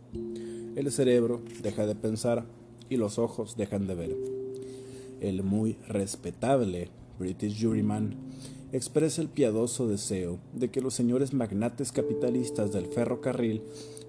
el 0.75 0.91
cerebro 0.91 1.41
deja 1.61 1.85
de 1.85 1.95
pensar 1.95 2.45
y 2.89 2.97
los 2.97 3.19
ojos 3.19 3.57
dejan 3.57 3.87
de 3.87 3.95
ver. 3.95 4.15
El 5.19 5.43
muy 5.43 5.77
respetable 5.87 6.89
British 7.19 7.61
Juryman 7.61 8.15
expresa 8.71 9.21
el 9.21 9.27
piadoso 9.27 9.87
deseo 9.87 10.39
de 10.53 10.69
que 10.69 10.81
los 10.81 10.93
señores 10.93 11.33
magnates 11.33 11.91
capitalistas 11.91 12.71
del 12.71 12.85
ferrocarril 12.85 13.63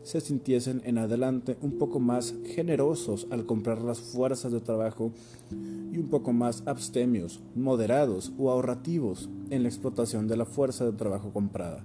se 0.04 0.21
sintiesen 0.21 0.83
en 0.85 0.99
adelante 0.99 1.57
un 1.62 1.78
poco 1.78 2.00
más 2.00 2.35
generosos 2.54 3.26
al 3.31 3.47
comprar 3.47 3.83
las 3.83 4.00
fuerzas 4.00 4.52
de 4.52 4.61
trabajo 4.61 5.12
y 5.50 5.99
un 5.99 6.09
poco 6.09 6.33
más 6.33 6.62
abstemios, 6.66 7.40
moderados 7.54 8.33
o 8.38 8.50
ahorrativos 8.50 9.28
en 9.50 9.62
la 9.62 9.69
explotación 9.69 10.28
de 10.28 10.37
la 10.37 10.45
fuerza 10.45 10.85
de 10.85 10.92
trabajo 10.92 11.33
comprada. 11.33 11.85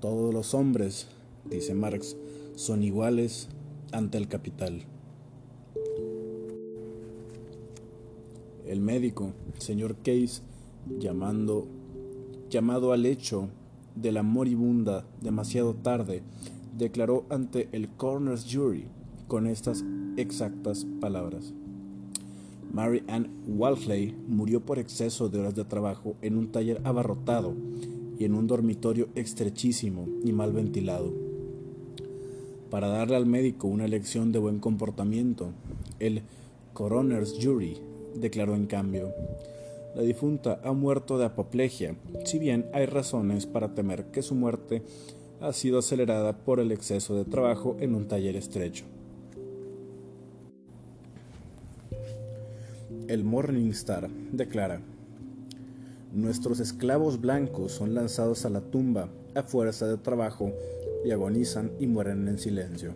Todos 0.00 0.32
los 0.32 0.54
hombres, 0.54 1.08
dice 1.48 1.74
Marx, 1.74 2.16
son 2.54 2.82
iguales 2.82 3.48
ante 3.92 4.18
el 4.18 4.28
capital. 4.28 4.84
El 8.66 8.80
médico, 8.80 9.32
señor 9.58 9.96
Case, 9.96 10.40
llamando, 10.98 11.66
llamado 12.50 12.92
al 12.92 13.06
hecho 13.06 13.48
de 13.94 14.12
la 14.12 14.22
moribunda 14.22 15.04
demasiado 15.20 15.74
tarde, 15.74 16.22
declaró 16.76 17.24
ante 17.28 17.68
el 17.72 17.88
Coroner's 17.88 18.46
Jury 18.50 18.86
con 19.28 19.46
estas 19.46 19.84
exactas 20.16 20.86
palabras. 21.00 21.54
Mary 22.72 23.02
Ann 23.06 23.28
Walkley 23.46 24.14
murió 24.28 24.60
por 24.60 24.78
exceso 24.78 25.28
de 25.28 25.40
horas 25.40 25.54
de 25.54 25.64
trabajo 25.64 26.16
en 26.22 26.38
un 26.38 26.50
taller 26.50 26.80
abarrotado 26.84 27.54
y 28.18 28.24
en 28.24 28.34
un 28.34 28.46
dormitorio 28.46 29.08
estrechísimo 29.14 30.08
y 30.24 30.32
mal 30.32 30.52
ventilado. 30.52 31.12
Para 32.70 32.88
darle 32.88 33.16
al 33.16 33.26
médico 33.26 33.68
una 33.68 33.86
lección 33.86 34.32
de 34.32 34.38
buen 34.38 34.58
comportamiento, 34.58 35.50
el 36.00 36.22
Coroner's 36.72 37.36
Jury 37.38 37.76
declaró 38.14 38.54
en 38.54 38.66
cambio, 38.66 39.10
la 39.94 40.02
difunta 40.02 40.60
ha 40.64 40.72
muerto 40.72 41.18
de 41.18 41.26
apoplejia, 41.26 41.96
si 42.24 42.38
bien 42.38 42.66
hay 42.72 42.86
razones 42.86 43.46
para 43.46 43.74
temer 43.74 44.06
que 44.06 44.22
su 44.22 44.34
muerte 44.34 44.82
ha 45.40 45.52
sido 45.52 45.78
acelerada 45.78 46.32
por 46.32 46.60
el 46.60 46.72
exceso 46.72 47.14
de 47.14 47.24
trabajo 47.24 47.76
en 47.80 47.94
un 47.94 48.08
taller 48.08 48.36
estrecho. 48.36 48.84
El 53.08 53.24
Morning 53.24 53.70
Star 53.70 54.08
declara, 54.32 54.80
Nuestros 56.14 56.60
esclavos 56.60 57.20
blancos 57.20 57.72
son 57.72 57.94
lanzados 57.94 58.44
a 58.44 58.50
la 58.50 58.60
tumba 58.60 59.08
a 59.34 59.42
fuerza 59.42 59.86
de 59.86 59.96
trabajo 59.96 60.52
y 61.04 61.10
agonizan 61.10 61.72
y 61.80 61.86
mueren 61.86 62.28
en 62.28 62.38
silencio. 62.38 62.94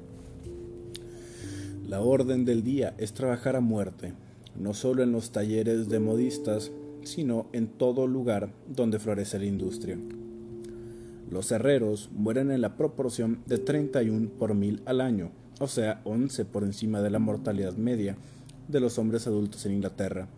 La 1.89 2.01
orden 2.01 2.45
del 2.45 2.63
día 2.63 2.95
es 2.99 3.13
trabajar 3.13 3.57
a 3.57 3.61
muerte, 3.61 4.13
no 4.59 4.75
solo 4.75 5.03
en 5.03 5.13
los 5.13 5.31
talleres 5.31 5.89
de 5.89 5.99
modistas, 5.99 6.71
sino 7.07 7.47
en 7.53 7.69
todo 7.69 8.07
lugar 8.07 8.53
donde 8.69 8.99
florece 8.99 9.39
la 9.39 9.47
industria. 9.47 9.99
Los 11.31 11.51
herreros 11.51 12.11
mueren 12.13 12.51
en 12.51 12.61
la 12.61 12.77
proporción 12.77 13.41
de 13.47 13.59
31 13.59 14.31
por 14.39 14.55
mil 14.55 14.83
al 14.85 15.01
año, 15.01 15.31
o 15.59 15.67
sea, 15.67 16.01
11 16.05 16.45
por 16.45 16.63
encima 16.63 17.03
de 17.03 17.11
la 17.11 17.19
mortalidad 17.19 17.77
media 17.77 18.17
de 18.69 18.81
los 18.81 18.99
hombres 18.99 19.27
adultos 19.27 19.65
en 19.67 19.73
Inglaterra. 19.73 20.29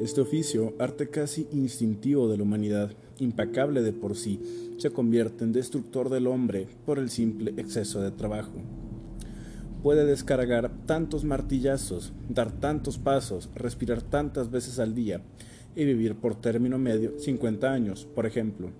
Este 0.00 0.20
oficio, 0.20 0.74
arte 0.78 1.10
casi 1.10 1.46
instintivo 1.52 2.28
de 2.28 2.38
la 2.38 2.42
humanidad, 2.42 2.92
impecable 3.18 3.82
de 3.82 3.92
por 3.92 4.16
sí, 4.16 4.40
se 4.78 4.90
convierte 4.90 5.44
en 5.44 5.52
destructor 5.52 6.08
del 6.08 6.26
hombre 6.26 6.66
por 6.86 6.98
el 6.98 7.10
simple 7.10 7.52
exceso 7.58 8.00
de 8.00 8.10
trabajo. 8.10 8.62
Puede 9.82 10.04
descargar 10.04 10.70
tantos 10.84 11.24
martillazos, 11.24 12.12
dar 12.28 12.52
tantos 12.52 12.98
pasos, 12.98 13.48
respirar 13.54 14.02
tantas 14.02 14.50
veces 14.50 14.78
al 14.78 14.94
día 14.94 15.22
y 15.74 15.84
vivir 15.84 16.16
por 16.16 16.34
término 16.34 16.78
medio 16.78 17.18
50 17.18 17.72
años, 17.72 18.06
por 18.14 18.26
ejemplo. 18.26 18.70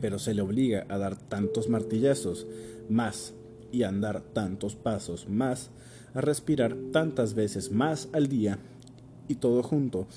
Pero 0.00 0.18
se 0.18 0.34
le 0.34 0.42
obliga 0.42 0.84
a 0.88 0.98
dar 0.98 1.16
tantos 1.16 1.68
martillazos 1.68 2.48
más 2.88 3.34
y 3.70 3.84
a 3.84 3.88
andar 3.88 4.20
tantos 4.20 4.74
pasos 4.74 5.28
más, 5.28 5.70
a 6.14 6.20
respirar 6.20 6.76
tantas 6.90 7.34
veces 7.34 7.70
más 7.70 8.08
al 8.12 8.26
día 8.26 8.58
y 9.28 9.36
todo 9.36 9.62
junto 9.62 10.08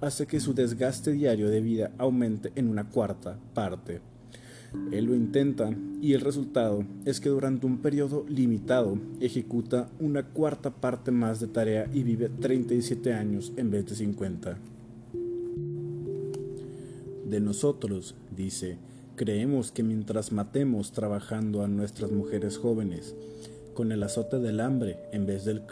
hace 0.00 0.28
que 0.28 0.38
su 0.38 0.54
desgaste 0.54 1.10
diario 1.10 1.50
de 1.50 1.60
vida 1.60 1.90
aumente 1.98 2.52
en 2.54 2.68
una 2.68 2.88
cuarta 2.88 3.36
parte. 3.52 4.00
Él 4.92 5.06
lo 5.06 5.14
intenta 5.14 5.70
y 6.00 6.14
el 6.14 6.20
resultado 6.20 6.84
es 7.04 7.20
que 7.20 7.28
durante 7.28 7.66
un 7.66 7.78
periodo 7.78 8.24
limitado 8.28 8.98
ejecuta 9.20 9.88
una 10.00 10.24
cuarta 10.24 10.70
parte 10.70 11.10
más 11.10 11.40
de 11.40 11.46
tarea 11.46 11.88
y 11.92 12.02
vive 12.02 12.28
37 12.28 13.12
años 13.12 13.52
en 13.56 13.70
vez 13.70 13.86
de 13.86 13.94
50. 13.96 14.58
De 17.28 17.40
nosotros, 17.40 18.14
dice, 18.36 18.78
creemos 19.14 19.70
que 19.70 19.82
mientras 19.82 20.32
matemos 20.32 20.92
trabajando 20.92 21.62
a 21.62 21.68
nuestras 21.68 22.10
mujeres 22.10 22.58
jóvenes, 22.58 23.14
con 23.74 23.92
el 23.92 24.02
azote 24.02 24.38
del 24.38 24.60
hambre 24.60 24.98
en 25.12 25.26
vez 25.26 25.44
del 25.44 25.62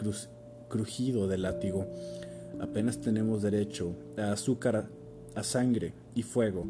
crujido 0.69 1.27
del 1.27 1.41
látigo, 1.41 1.85
apenas 2.61 3.01
tenemos 3.01 3.41
derecho 3.41 3.93
a 4.17 4.31
azúcar, 4.31 4.87
a 5.35 5.43
sangre 5.43 5.93
y 6.15 6.23
fuego, 6.23 6.65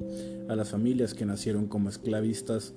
a 0.48 0.56
las 0.56 0.70
familias 0.70 1.14
que 1.14 1.26
nacieron 1.26 1.68
como 1.68 1.90
esclavistas 1.90 2.74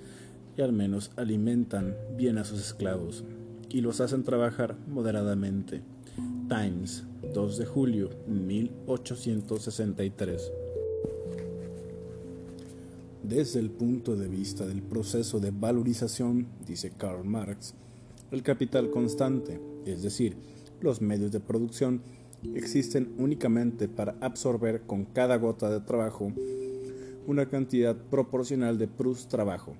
y 0.56 0.62
al 0.62 0.72
menos 0.72 1.10
alimentan 1.16 1.96
bien 2.16 2.38
a 2.38 2.44
sus 2.44 2.60
esclavos 2.60 3.24
y 3.68 3.80
los 3.80 4.00
hacen 4.00 4.22
trabajar 4.22 4.76
moderadamente. 4.88 5.82
Times, 6.48 7.04
2 7.34 7.58
de 7.58 7.66
julio 7.66 8.10
1863. 8.26 10.52
Desde 13.22 13.60
el 13.60 13.70
punto 13.70 14.16
de 14.16 14.28
vista 14.28 14.66
del 14.66 14.82
proceso 14.82 15.38
de 15.40 15.52
valorización, 15.52 16.48
dice 16.66 16.90
Karl 16.90 17.24
Marx, 17.24 17.74
el 18.30 18.42
capital 18.42 18.90
constante, 18.90 19.58
es 19.86 20.02
decir, 20.02 20.36
los 20.80 21.00
medios 21.00 21.32
de 21.32 21.40
producción, 21.40 22.02
existen 22.54 23.14
únicamente 23.18 23.88
para 23.88 24.16
absorber 24.20 24.82
con 24.82 25.04
cada 25.04 25.36
gota 25.36 25.70
de 25.70 25.80
trabajo 25.80 26.32
una 27.26 27.46
cantidad 27.46 27.96
proporcional 27.96 28.78
de 28.78 28.88
plus 28.88 29.28
trabajo. 29.28 29.74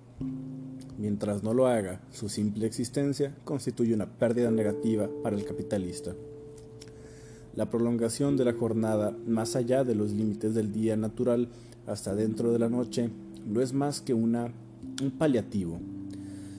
Mientras 0.99 1.43
no 1.43 1.55
lo 1.55 1.67
haga, 1.67 2.01
su 2.11 2.29
simple 2.29 2.67
existencia 2.67 3.35
constituye 3.45 3.95
una 3.95 4.07
pérdida 4.07 4.51
negativa 4.51 5.09
para 5.23 5.37
el 5.37 5.45
capitalista. 5.45 6.15
La 7.57 7.69
prolongación 7.69 8.37
de 8.37 8.45
la 8.45 8.53
jornada 8.53 9.17
más 9.27 9.57
allá 9.57 9.85
de 9.85 9.95
los 9.95 10.13
límites 10.13 10.55
del 10.55 10.73
día 10.73 10.97
natural 10.97 11.49
hasta 11.87 12.15
dentro 12.15 12.53
de 12.53 12.59
la 12.59 12.69
noche 12.69 13.11
no 13.47 13.61
es 13.61 13.73
más 13.73 14.01
que 14.01 14.15
una, 14.15 14.53
un 15.03 15.11
paliativo. 15.11 15.81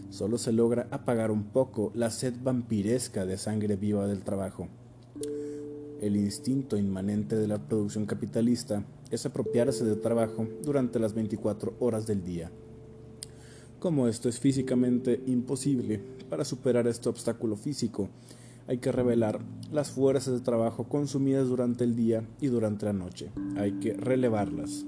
Solo 0.10 0.38
se 0.38 0.52
logra 0.52 0.88
apagar 0.92 1.32
un 1.32 1.46
poco 1.46 1.92
la 1.96 2.12
sed 2.12 2.34
vampiresca 2.44 3.26
de 3.26 3.38
sangre 3.38 3.76
viva 3.78 4.06
del 4.06 4.24
trabajo. 4.24 4.68
El 6.04 6.18
instinto 6.18 6.76
inmanente 6.76 7.38
de 7.38 7.48
la 7.48 7.66
producción 7.66 8.06
capitalista 8.06 8.84
es 9.10 9.26
apropiarse 9.26 9.86
del 9.86 10.02
trabajo 10.02 10.46
durante 10.62 11.00
las 11.00 11.14
24 11.14 11.76
horas 11.80 12.06
del 12.06 12.26
día. 12.26 12.52
Como 13.80 14.10
esto 14.10 14.28
es 14.28 14.38
físicamente 14.38 15.24
imposible, 15.28 16.02
para 16.30 16.44
superar 16.44 16.88
este 16.88 17.08
obstáculo 17.08 17.56
físico, 17.56 18.10
hay 18.68 18.80
que 18.80 18.92
revelar 18.92 19.40
las 19.72 19.92
fuerzas 19.92 20.34
de 20.34 20.42
trabajo 20.42 20.90
consumidas 20.90 21.48
durante 21.48 21.86
el 21.86 21.96
día 21.96 22.28
y 22.42 22.48
durante 22.48 22.86
la 22.86 22.92
noche. 22.92 23.32
Hay 23.56 23.72
que 23.80 23.94
relevarlas. 23.94 24.86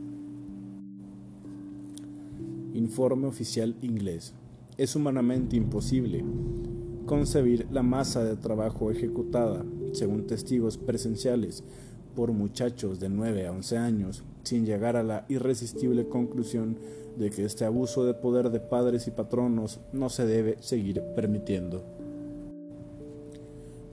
Informe 2.74 3.28
oficial 3.28 3.74
inglés. 3.82 4.34
Es 4.76 4.98
humanamente 4.98 5.56
imposible 5.56 6.26
concebir 7.06 7.68
la 7.72 7.84
masa 7.84 8.22
de 8.22 8.36
trabajo 8.36 8.92
ejecutada 8.92 9.64
según 9.96 10.28
testigos 10.28 10.78
presenciales, 10.78 11.64
por 12.16 12.32
muchachos 12.32 13.00
de 13.00 13.10
9 13.10 13.48
a 13.48 13.52
11 13.52 13.78
años, 13.78 14.24
sin 14.44 14.66
llegar 14.66 14.96
a 14.96 15.04
la 15.04 15.26
irresistible 15.28 16.08
conclusión 16.08 16.78
de 17.18 17.30
que 17.30 17.46
este 17.46 17.66
abuso 17.66 18.06
de 18.06 18.14
poder 18.14 18.50
de 18.50 18.60
padres 18.60 19.08
y 19.08 19.12
patronos 19.12 19.80
no 19.94 20.10
se 20.10 20.26
debe 20.26 20.58
seguir 20.62 21.02
permitiendo. 21.16 21.84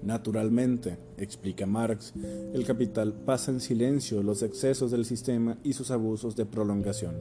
Naturalmente, 0.02 0.98
explica 1.16 1.64
Marx, 1.64 2.12
el 2.52 2.64
capital 2.64 3.12
pasa 3.12 3.52
en 3.52 3.60
silencio 3.60 4.22
los 4.22 4.42
excesos 4.42 4.90
del 4.90 5.04
sistema 5.04 5.58
y 5.62 5.74
sus 5.74 5.92
abusos 5.92 6.34
de 6.34 6.44
prolongación, 6.44 7.14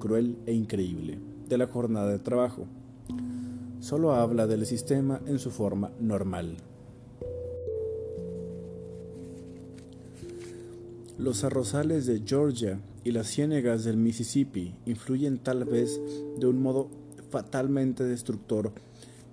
cruel 0.00 0.36
e 0.46 0.52
increíble, 0.52 1.20
de 1.48 1.58
la 1.58 1.68
jornada 1.68 2.10
de 2.10 2.18
trabajo. 2.18 2.66
Solo 3.78 4.12
habla 4.12 4.48
del 4.48 4.66
sistema 4.66 5.20
en 5.26 5.38
su 5.38 5.50
forma 5.50 5.92
normal. 6.00 6.56
Los 11.18 11.44
arrozales 11.44 12.06
de 12.06 12.22
Georgia 12.26 12.80
y 13.04 13.12
las 13.12 13.28
ciénegas 13.28 13.84
del 13.84 13.96
Mississippi 13.96 14.74
influyen 14.84 15.38
tal 15.38 15.64
vez 15.64 16.00
de 16.40 16.48
un 16.48 16.60
modo 16.60 16.88
fatalmente 17.30 18.02
destructor 18.02 18.72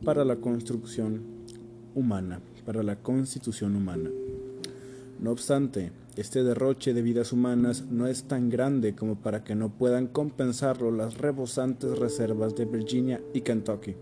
para 0.06 0.24
la 0.24 0.36
construcción 0.36 1.24
humana, 1.96 2.40
para 2.68 2.84
la 2.84 2.98
constitución 2.98 3.76
humana. 3.76 4.12
No 5.20 5.32
obstante, 5.32 5.92
este 6.16 6.44
derroche 6.44 6.94
de 6.94 7.02
vidas 7.02 7.34
humanas 7.34 7.86
no 7.90 8.06
es 8.06 8.26
tan 8.26 8.52
grande 8.52 8.94
como 8.94 9.16
para 9.16 9.44
que 9.44 9.56
no 9.56 9.70
puedan 9.70 10.06
compensarlo 10.06 10.92
las 10.92 11.18
rebosantes 11.18 11.98
reservas 11.98 12.56
de 12.56 12.66
Virginia 12.66 13.22
y 13.34 13.42
Kentucky. 13.42 13.96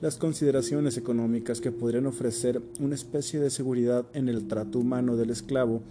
Las 0.00 0.18
consideraciones 0.18 0.96
económicas 0.96 1.60
que 1.60 1.72
podrían 1.72 2.06
ofrecer 2.06 2.62
una 2.78 2.94
especie 2.94 3.40
de 3.40 3.50
seguridad 3.50 4.06
en 4.14 4.28
el 4.28 4.46
trato 4.46 4.78
humano 4.78 5.16
del 5.16 5.30
esclavo 5.30 5.82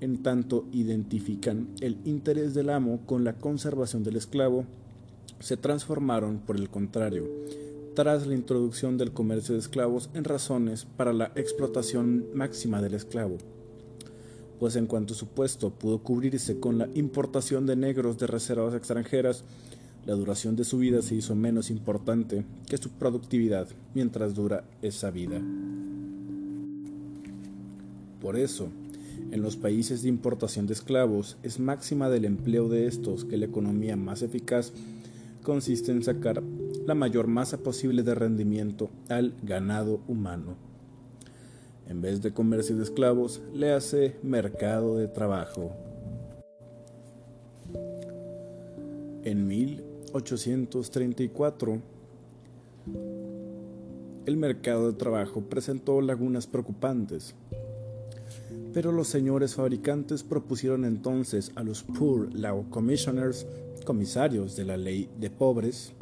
en 0.00 0.22
tanto 0.22 0.66
identifican 0.72 1.68
el 1.80 1.98
interés 2.04 2.54
del 2.54 2.70
amo 2.70 3.00
con 3.06 3.24
la 3.24 3.34
conservación 3.34 4.02
del 4.04 4.16
esclavo, 4.16 4.64
se 5.40 5.56
transformaron, 5.56 6.38
por 6.38 6.56
el 6.56 6.70
contrario, 6.70 7.28
tras 7.94 8.26
la 8.26 8.34
introducción 8.34 8.98
del 8.98 9.12
comercio 9.12 9.54
de 9.54 9.60
esclavos 9.60 10.10
en 10.14 10.24
razones 10.24 10.86
para 10.96 11.12
la 11.12 11.32
explotación 11.36 12.26
máxima 12.34 12.82
del 12.82 12.94
esclavo, 12.94 13.38
pues 14.58 14.76
en 14.76 14.86
cuanto 14.86 15.14
su 15.14 15.28
puesto 15.28 15.70
pudo 15.70 15.98
cubrirse 15.98 16.58
con 16.58 16.78
la 16.78 16.88
importación 16.94 17.66
de 17.66 17.76
negros 17.76 18.18
de 18.18 18.26
reservas 18.26 18.74
extranjeras, 18.74 19.44
la 20.06 20.14
duración 20.14 20.54
de 20.56 20.64
su 20.64 20.78
vida 20.78 21.02
se 21.02 21.14
hizo 21.14 21.34
menos 21.34 21.70
importante 21.70 22.44
que 22.68 22.76
su 22.76 22.90
productividad 22.90 23.68
mientras 23.94 24.34
dura 24.34 24.64
esa 24.82 25.10
vida. 25.10 25.40
Por 28.20 28.36
eso, 28.36 28.68
en 29.30 29.42
los 29.42 29.56
países 29.56 30.02
de 30.02 30.08
importación 30.08 30.66
de 30.66 30.74
esclavos 30.74 31.36
es 31.42 31.58
máxima 31.58 32.08
del 32.08 32.24
empleo 32.24 32.68
de 32.68 32.86
estos 32.86 33.24
que 33.24 33.36
la 33.36 33.46
economía 33.46 33.96
más 33.96 34.22
eficaz 34.22 34.72
consiste 35.42 35.92
en 35.92 36.02
sacar 36.02 36.42
la 36.86 36.94
mayor 36.94 37.26
masa 37.26 37.58
posible 37.58 38.02
de 38.02 38.14
rendimiento 38.14 38.90
al 39.08 39.34
ganado 39.42 40.00
humano. 40.08 40.54
En 41.88 42.00
vez 42.00 42.22
de 42.22 42.32
comercio 42.32 42.76
de 42.76 42.84
esclavos, 42.84 43.42
le 43.52 43.72
hace 43.72 44.16
mercado 44.22 44.96
de 44.96 45.08
trabajo. 45.08 45.72
En 49.24 49.46
1834, 49.46 51.82
el 54.26 54.36
mercado 54.36 54.90
de 54.90 54.98
trabajo 54.98 55.42
presentó 55.42 56.00
lagunas 56.00 56.46
preocupantes 56.46 57.34
pero 58.74 58.90
los 58.90 59.06
señores 59.06 59.54
fabricantes 59.54 60.24
propusieron 60.24 60.84
entonces 60.84 61.52
a 61.54 61.62
los 61.62 61.84
Poor 61.84 62.34
Law 62.34 62.68
Commissioners, 62.70 63.46
comisarios 63.84 64.56
de 64.56 64.64
la 64.64 64.76
ley 64.76 65.08
de 65.20 65.30
pobres, 65.30 65.92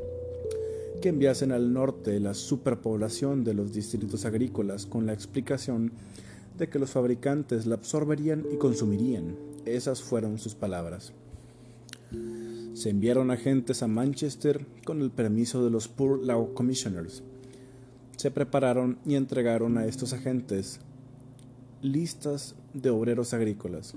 que 1.02 1.10
enviasen 1.10 1.52
al 1.52 1.74
norte 1.74 2.18
la 2.18 2.32
superpoblación 2.32 3.44
de 3.44 3.52
los 3.52 3.74
distritos 3.74 4.24
agrícolas 4.24 4.86
con 4.86 5.04
la 5.04 5.12
explicación 5.12 5.92
de 6.56 6.70
que 6.70 6.78
los 6.78 6.90
fabricantes 6.90 7.66
la 7.66 7.74
absorberían 7.74 8.46
y 8.50 8.56
consumirían. 8.56 9.36
Esas 9.66 10.00
fueron 10.00 10.38
sus 10.38 10.54
palabras. 10.54 11.12
Se 12.72 12.88
enviaron 12.88 13.30
agentes 13.30 13.82
a 13.82 13.86
Manchester 13.86 14.64
con 14.86 15.02
el 15.02 15.10
permiso 15.10 15.62
de 15.62 15.70
los 15.70 15.88
Poor 15.88 16.24
Law 16.24 16.54
Commissioners. 16.54 17.22
Se 18.16 18.30
prepararon 18.30 18.98
y 19.04 19.16
entregaron 19.16 19.76
a 19.76 19.84
estos 19.84 20.14
agentes 20.14 20.80
listas 21.82 22.54
de 22.74 22.90
obreros 22.90 23.34
agrícolas. 23.34 23.94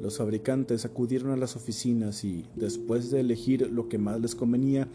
Los 0.00 0.18
fabricantes 0.18 0.84
acudieron 0.84 1.30
a 1.30 1.36
las 1.36 1.56
oficinas 1.56 2.22
y, 2.22 2.44
después 2.54 3.10
de 3.10 3.20
elegir 3.20 3.70
lo 3.70 3.88
que 3.88 3.96
más 3.96 4.20
les 4.20 4.34
convenía, 4.34 4.86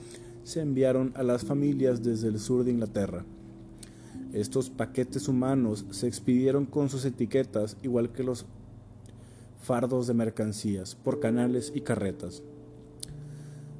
se 0.44 0.62
enviaron 0.62 1.12
a 1.16 1.24
las 1.24 1.44
familias 1.44 2.04
desde 2.04 2.28
el 2.28 2.40
sur 2.40 2.64
de 2.64 2.72
Inglaterra. 2.72 3.26
Estos 4.32 4.70
paquetes 4.70 5.28
humanos 5.28 5.86
se 5.90 6.08
expidieron 6.08 6.66
con 6.66 6.90
sus 6.90 7.04
etiquetas, 7.04 7.78
igual 7.82 8.12
que 8.12 8.24
los 8.24 8.46
fardos 9.64 10.06
de 10.06 10.14
mercancías, 10.14 10.94
por 10.96 11.20
canales 11.20 11.72
y 11.74 11.82
carretas. 11.82 12.44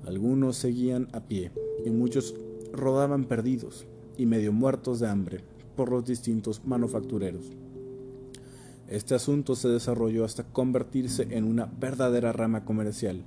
Algunos 0.08 0.58
seguían 0.58 1.08
a 1.14 1.20
pie 1.20 1.52
y 1.86 1.92
muchos 1.92 2.34
rodaban 2.74 3.26
perdidos 3.26 3.86
y 4.18 4.26
medio 4.26 4.52
muertos 4.52 5.00
de 5.00 5.08
hambre 5.08 5.44
por 5.76 5.92
los 5.92 6.06
distintos 6.06 6.62
manufactureros. 6.66 7.52
Este 8.88 9.16
asunto 9.16 9.56
se 9.56 9.68
desarrolló 9.68 10.26
hasta 10.26 10.44
convertirse 10.44 11.28
en 11.32 11.46
una 11.46 11.66
verdadera 11.66 12.32
rama 12.32 12.66
comercial. 12.66 13.24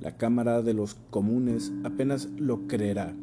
La 0.00 0.16
Cámara 0.16 0.62
de 0.62 0.72
los 0.72 0.94
Comunes 1.10 1.72
apenas 1.84 2.28
lo 2.38 2.66
creerá. 2.66 3.14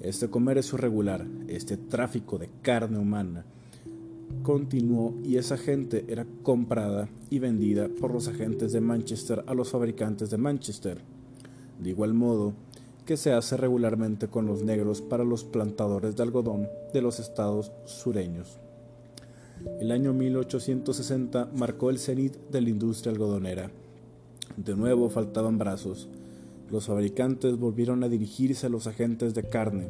Este 0.00 0.30
comercio 0.30 0.78
regular, 0.78 1.26
este 1.48 1.76
tráfico 1.76 2.38
de 2.38 2.48
carne 2.62 2.98
humana, 2.98 3.44
continuó 4.42 5.14
y 5.22 5.36
esa 5.36 5.58
gente 5.58 6.06
era 6.08 6.26
comprada 6.42 7.08
y 7.28 7.38
vendida 7.38 7.88
por 7.88 8.12
los 8.12 8.26
agentes 8.26 8.72
de 8.72 8.80
Manchester 8.80 9.44
a 9.46 9.52
los 9.52 9.70
fabricantes 9.70 10.30
de 10.30 10.38
Manchester. 10.38 11.02
De 11.82 11.90
igual 11.90 12.14
modo 12.14 12.54
que 13.04 13.18
se 13.18 13.32
hace 13.32 13.58
regularmente 13.58 14.28
con 14.28 14.46
los 14.46 14.62
negros 14.62 15.02
para 15.02 15.24
los 15.24 15.44
plantadores 15.44 16.16
de 16.16 16.22
algodón 16.22 16.66
de 16.94 17.02
los 17.02 17.20
estados 17.20 17.72
sureños. 17.84 18.58
El 19.80 19.90
año 19.90 20.12
1860 20.12 21.50
marcó 21.54 21.90
el 21.90 21.98
cenit 21.98 22.36
de 22.50 22.60
la 22.60 22.70
industria 22.70 23.12
algodonera. 23.12 23.70
De 24.56 24.76
nuevo 24.76 25.10
faltaban 25.10 25.58
brazos. 25.58 26.08
Los 26.70 26.86
fabricantes 26.86 27.58
volvieron 27.58 28.02
a 28.02 28.08
dirigirse 28.08 28.66
a 28.66 28.70
los 28.70 28.86
agentes 28.86 29.34
de 29.34 29.44
carne, 29.48 29.88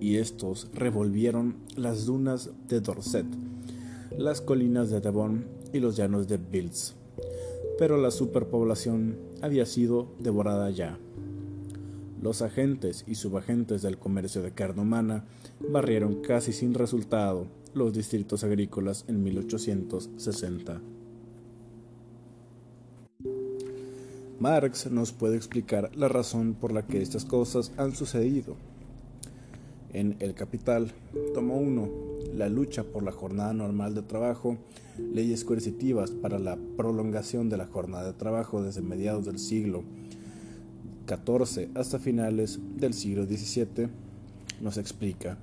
y 0.00 0.16
estos 0.16 0.68
revolvieron 0.74 1.56
las 1.76 2.06
dunas 2.06 2.50
de 2.68 2.80
Dorset, 2.80 3.26
las 4.18 4.40
colinas 4.40 4.90
de 4.90 5.00
Devon 5.00 5.46
y 5.72 5.80
los 5.80 5.96
llanos 5.96 6.28
de 6.28 6.38
Bills. 6.38 6.94
Pero 7.78 7.96
la 7.98 8.10
superpoblación 8.10 9.16
había 9.42 9.66
sido 9.66 10.08
devorada 10.18 10.70
ya. 10.70 10.98
Los 12.20 12.42
agentes 12.42 13.04
y 13.06 13.16
subagentes 13.16 13.82
del 13.82 13.98
comercio 13.98 14.42
de 14.42 14.52
carne 14.52 14.82
humana 14.82 15.24
barrieron 15.70 16.22
casi 16.22 16.52
sin 16.52 16.74
resultado 16.74 17.46
los 17.74 17.92
distritos 17.92 18.44
agrícolas 18.44 19.04
en 19.08 19.22
1860. 19.22 20.80
Marx 24.38 24.90
nos 24.90 25.12
puede 25.12 25.36
explicar 25.36 25.90
la 25.94 26.08
razón 26.08 26.54
por 26.54 26.72
la 26.72 26.86
que 26.86 27.00
estas 27.00 27.24
cosas 27.24 27.72
han 27.76 27.94
sucedido. 27.94 28.56
En 29.92 30.16
El 30.20 30.34
Capital, 30.34 30.90
tomo 31.32 31.56
1, 31.56 31.88
la 32.34 32.48
lucha 32.48 32.82
por 32.82 33.02
la 33.02 33.12
jornada 33.12 33.52
normal 33.52 33.94
de 33.94 34.02
trabajo, 34.02 34.56
leyes 35.12 35.44
coercitivas 35.44 36.10
para 36.10 36.38
la 36.38 36.58
prolongación 36.76 37.48
de 37.50 37.58
la 37.58 37.66
jornada 37.66 38.06
de 38.06 38.18
trabajo 38.18 38.62
desde 38.62 38.82
mediados 38.82 39.26
del 39.26 39.38
siglo 39.38 39.84
XIV 41.06 41.68
hasta 41.76 41.98
finales 41.98 42.58
del 42.76 42.94
siglo 42.94 43.26
XVII, 43.26 43.88
nos 44.60 44.76
explica 44.76 45.38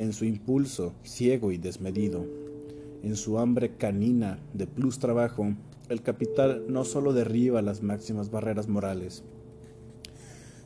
en 0.00 0.14
su 0.14 0.24
impulso 0.24 0.94
ciego 1.02 1.52
y 1.52 1.58
desmedido, 1.58 2.24
en 3.02 3.16
su 3.16 3.38
hambre 3.38 3.76
canina 3.76 4.38
de 4.54 4.66
plus 4.66 4.98
trabajo, 4.98 5.54
el 5.90 6.00
capital 6.00 6.64
no 6.68 6.86
solo 6.86 7.12
derriba 7.12 7.60
las 7.60 7.82
máximas 7.82 8.30
barreras 8.30 8.66
morales, 8.66 9.22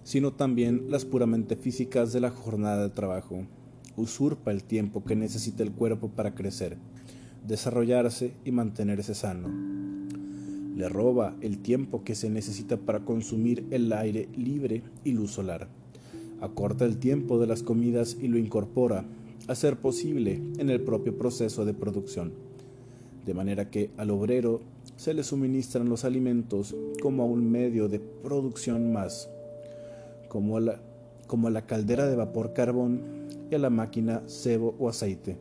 sino 0.05 0.33
también 0.33 0.85
las 0.89 1.05
puramente 1.05 1.57
físicas 1.57 2.13
de 2.13 2.21
la 2.21 2.31
jornada 2.31 2.85
de 2.85 2.91
trabajo. 2.91 3.45
Usurpa 3.97 4.53
el 4.53 4.63
tiempo 4.63 5.03
que 5.03 5.17
necesita 5.17 5.65
el 5.65 5.73
cuerpo 5.73 6.11
para 6.11 6.37
crecer, 6.37 6.77
desarrollarse 7.45 8.35
y 8.45 8.53
mantenerse 8.53 9.17
sano. 9.17 9.49
Le 10.77 10.89
roba 10.89 11.35
el 11.41 11.59
tiempo 11.59 12.05
que 12.05 12.15
se 12.15 12.31
necesita 12.31 12.77
para 12.77 13.01
consumir 13.01 13.67
el 13.73 13.93
aire 13.93 14.29
libre 14.37 14.85
y 15.03 15.11
luz 15.11 15.33
solar. 15.33 15.67
Acorta 16.41 16.85
el 16.85 16.99
tiempo 16.99 17.41
de 17.41 17.49
las 17.49 17.65
comidas 17.65 18.17
y 18.21 18.29
lo 18.29 18.39
incorpora 18.39 19.05
a 19.47 19.55
ser 19.55 19.77
posible 19.77 20.41
en 20.59 20.71
el 20.71 20.81
propio 20.81 21.17
proceso 21.17 21.65
de 21.65 21.75
producción, 21.75 22.33
de 23.27 23.35
manera 23.35 23.71
que 23.71 23.91
al 23.97 24.11
obrero 24.11 24.61
se 24.97 25.15
le 25.15 25.23
suministran 25.23 25.89
los 25.89 26.05
alimentos 26.05 26.75
como 27.03 27.23
a 27.23 27.27
un 27.27 27.51
medio 27.51 27.89
de 27.89 27.99
producción 28.01 28.93
más, 28.93 29.29
como 30.29 30.57
a 30.57 30.61
la, 30.61 30.81
como 31.27 31.49
a 31.49 31.51
la 31.51 31.67
caldera 31.67 32.07
de 32.07 32.17
vapor 32.17 32.53
carbón 32.55 33.03
y 33.51 33.55
a 33.55 33.59
la 33.59 33.71
máquina 33.71 34.23
cebo 34.27 34.75
o 34.79 34.89
aceite. 34.89 35.37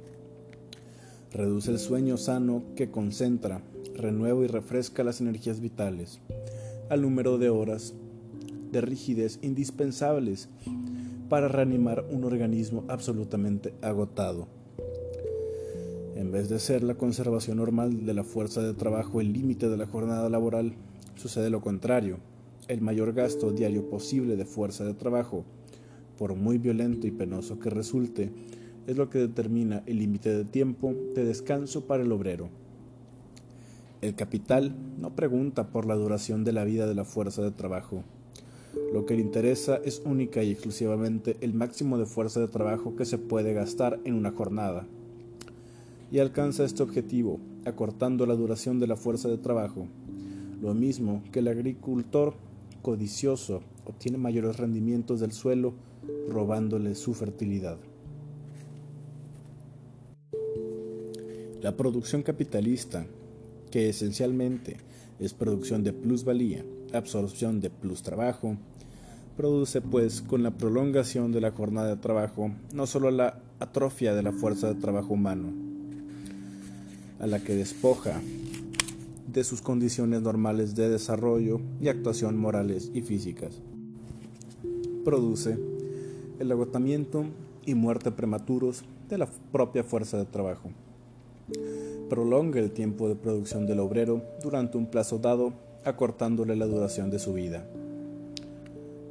Reduce 1.31 1.71
el 1.71 1.79
sueño 1.79 2.17
sano 2.17 2.63
que 2.75 2.91
concentra, 2.91 3.61
renueva 3.95 4.43
y 4.43 4.47
refresca 4.47 5.03
las 5.03 5.21
energías 5.21 5.61
vitales, 5.61 6.19
al 6.89 7.01
número 7.01 7.37
de 7.37 7.49
horas 7.49 7.93
de 8.71 8.81
rigidez 8.81 9.39
indispensables 9.41 10.49
para 11.29 11.47
reanimar 11.47 12.05
un 12.09 12.23
organismo 12.23 12.83
absolutamente 12.88 13.73
agotado. 13.81 14.47
En 16.15 16.31
vez 16.31 16.49
de 16.49 16.59
ser 16.59 16.83
la 16.83 16.95
conservación 16.95 17.57
normal 17.57 18.05
de 18.05 18.13
la 18.13 18.23
fuerza 18.23 18.62
de 18.62 18.73
trabajo 18.73 19.19
el 19.19 19.33
límite 19.33 19.67
de 19.69 19.77
la 19.77 19.88
jornada 19.88 20.29
laboral, 20.29 20.73
sucede 21.15 21.49
lo 21.49 21.62
contrario. 21.62 22.17
El 22.67 22.81
mayor 22.81 23.13
gasto 23.13 23.51
diario 23.51 23.89
posible 23.89 24.36
de 24.36 24.45
fuerza 24.45 24.86
de 24.86 24.93
trabajo, 24.93 25.43
por 26.17 26.36
muy 26.36 26.57
violento 26.57 27.07
y 27.07 27.12
penoso 27.12 27.59
que 27.59 27.69
resulte, 27.69 28.31
es 28.88 28.97
lo 28.97 29.09
que 29.09 29.19
determina 29.19 29.83
el 29.86 29.99
límite 29.99 30.36
de 30.36 30.45
tiempo 30.45 30.93
de 31.15 31.25
descanso 31.25 31.86
para 31.86 32.03
el 32.03 32.12
obrero. 32.12 32.49
El 34.01 34.15
capital 34.15 34.75
no 34.99 35.15
pregunta 35.15 35.67
por 35.67 35.86
la 35.86 35.95
duración 35.95 36.43
de 36.43 36.51
la 36.51 36.65
vida 36.65 36.86
de 36.88 36.95
la 36.95 37.05
fuerza 37.05 37.41
de 37.41 37.51
trabajo, 37.51 38.03
lo 38.93 39.05
que 39.05 39.15
le 39.15 39.21
interesa 39.21 39.79
es 39.83 40.01
única 40.05 40.43
y 40.43 40.51
exclusivamente 40.51 41.38
el 41.41 41.53
máximo 41.53 41.97
de 41.97 42.05
fuerza 42.05 42.39
de 42.39 42.47
trabajo 42.47 42.95
que 42.95 43.05
se 43.05 43.17
puede 43.17 43.53
gastar 43.53 43.99
en 44.03 44.15
una 44.15 44.31
jornada. 44.31 44.88
Y 46.12 46.19
alcanza 46.19 46.63
este 46.63 46.83
objetivo, 46.83 47.39
acortando 47.65 48.25
la 48.25 48.36
duración 48.36 48.79
de 48.79 48.88
la 48.88 48.95
fuerza 48.95 49.29
de 49.29 49.38
trabajo. 49.38 49.88
Lo 50.62 50.73
mismo 50.73 51.23
que 51.31 51.39
el 51.39 51.47
agricultor 51.47 52.36
codicioso 52.81 53.62
obtiene 53.86 54.17
mayores 54.17 54.57
rendimientos 54.57 55.19
del 55.19 55.31
suelo 55.31 55.73
robándole 56.29 56.95
su 56.95 57.13
fertilidad. 57.13 57.77
La 61.62 61.77
producción 61.77 62.23
capitalista, 62.23 63.05
que 63.71 63.89
esencialmente 63.89 64.77
es 65.19 65.33
producción 65.33 65.83
de 65.83 65.93
plusvalía, 65.93 66.65
absorción 66.93 67.60
de 67.60 67.69
plus 67.69 68.03
trabajo, 68.03 68.58
produce 69.36 69.82
pues 69.82 70.21
con 70.21 70.43
la 70.43 70.51
prolongación 70.51 71.32
de 71.32 71.41
la 71.41 71.51
jornada 71.51 71.89
de 71.89 72.01
trabajo 72.01 72.51
no 72.73 72.86
solo 72.86 73.12
la 73.12 73.39
atrofia 73.60 74.13
de 74.13 74.23
la 74.23 74.32
fuerza 74.32 74.73
de 74.73 74.79
trabajo 74.79 75.13
humano, 75.13 75.49
a 77.19 77.27
la 77.27 77.39
que 77.39 77.56
despoja 77.56 78.21
de 79.32 79.43
sus 79.43 79.62
condiciones 79.62 80.21
normales 80.21 80.75
de 80.75 80.89
desarrollo 80.89 81.60
y 81.82 81.88
actuación 81.88 82.38
morales 82.38 82.91
y 82.93 83.01
físicas. 83.01 83.62
Produce 85.03 85.58
el 86.39 86.51
agotamiento 86.51 87.25
y 87.65 87.75
muerte 87.75 88.12
prematuros 88.12 88.84
de 89.10 89.17
la 89.17 89.27
propia 89.51 89.84
fuerza 89.84 90.17
de 90.17 90.25
trabajo. 90.25 90.69
Prolonga 92.10 92.60
el 92.60 92.71
tiempo 92.71 93.10
de 93.10 93.15
producción 93.15 93.65
del 93.65 93.79
obrero 93.79 94.21
durante 94.43 94.77
un 94.77 94.86
plazo 94.86 95.17
dado 95.17 95.53
acortándole 95.86 96.56
la 96.56 96.65
duración 96.65 97.10
de 97.10 97.19
su 97.19 97.34
vida. 97.34 97.65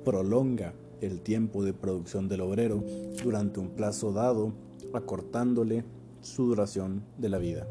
Prolonga 0.05 0.75
el 1.01 1.21
tiempo 1.21 1.65
de 1.65 1.73
producción 1.73 2.29
del 2.29 2.41
obrero 2.41 2.83
durante 3.23 3.61
un 3.61 3.71
plazo 3.71 4.13
dado, 4.13 4.53
acortándole 4.93 5.85
su 6.21 6.47
duración 6.47 7.03
de 7.19 7.29
la 7.29 7.39
vida. 7.39 7.67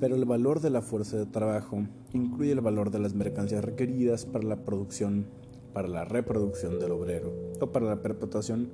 Pero 0.00 0.16
el 0.16 0.24
valor 0.24 0.60
de 0.60 0.70
la 0.70 0.82
fuerza 0.82 1.16
de 1.16 1.26
trabajo 1.26 1.84
incluye 2.12 2.52
el 2.52 2.60
valor 2.60 2.90
de 2.90 2.98
las 2.98 3.14
mercancías 3.14 3.64
requeridas 3.64 4.26
para 4.26 4.44
la 4.44 4.56
producción, 4.64 5.26
para 5.72 5.88
la 5.88 6.04
reproducción 6.04 6.78
del 6.78 6.92
obrero 6.92 7.32
o 7.60 7.66
para 7.70 7.86
la 7.86 8.02
perpetuación 8.02 8.70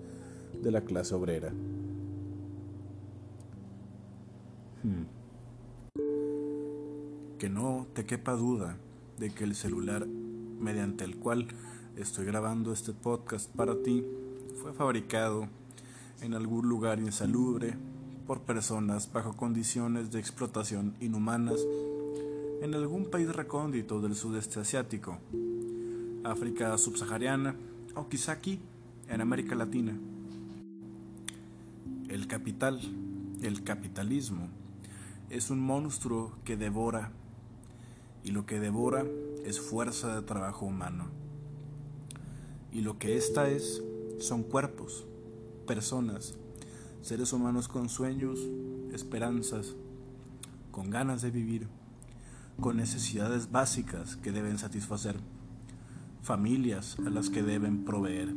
de 0.62 0.70
la 0.70 0.83
clase 0.83 1.14
obrera. 1.14 1.53
Hmm. 4.83 5.17
Que 7.38 7.48
no 7.48 7.87
te 7.94 8.05
quepa 8.05 8.33
duda 8.33 8.77
de 9.18 9.31
que 9.31 9.44
el 9.44 9.55
celular 9.55 10.07
mediante 10.07 11.05
el 11.05 11.16
cual 11.16 11.46
estoy 11.96 12.24
grabando 12.24 12.72
este 12.72 12.92
podcast 12.92 13.48
para 13.55 13.81
ti 13.83 14.05
fue 14.61 14.72
fabricado 14.72 15.48
en 16.20 16.35
algún 16.35 16.68
lugar 16.68 16.98
insalubre 16.98 17.77
por 18.27 18.40
personas 18.40 19.12
bajo 19.12 19.37
condiciones 19.37 20.11
de 20.11 20.18
explotación 20.18 20.96
inhumanas 21.01 21.61
en 22.61 22.74
algún 22.74 23.09
país 23.09 23.29
recóndito 23.29 24.01
del 24.01 24.16
sudeste 24.16 24.59
asiático, 24.59 25.18
África 26.24 26.77
subsahariana 26.77 27.55
o 27.94 28.09
quizá 28.09 28.33
aquí, 28.33 28.59
en 29.09 29.20
América 29.20 29.55
Latina. 29.55 29.96
El 32.09 32.27
capital, 32.27 32.81
el 33.42 33.62
capitalismo, 33.62 34.48
es 35.31 35.51
un 35.51 35.61
monstruo 35.61 36.33
que 36.44 36.57
devora 36.57 37.12
y 38.24 38.31
lo 38.31 38.46
que 38.46 38.61
devora 38.61 39.04
es 39.44 39.61
fuerza 39.61 40.14
de 40.14 40.22
trabajo 40.22 40.66
humano. 40.66 41.07
Y 42.72 42.83
lo 42.83 42.98
que 42.98 43.16
ésta 43.16 43.48
es 43.48 43.83
son 44.18 44.42
cuerpos, 44.42 45.07
personas, 45.66 46.37
seres 47.02 47.33
humanos 47.33 47.68
con 47.68 47.88
sueños, 47.88 48.40
esperanzas, 48.92 49.74
con 50.70 50.90
ganas 50.90 51.22
de 51.22 51.31
vivir, 51.31 51.68
con 52.61 52.76
necesidades 52.76 53.50
básicas 53.50 54.16
que 54.16 54.33
deben 54.33 54.59
satisfacer, 54.59 55.16
familias 56.22 56.96
a 57.07 57.11
las 57.11 57.31
que 57.31 57.42
deben 57.42 57.85
proveer. 57.85 58.35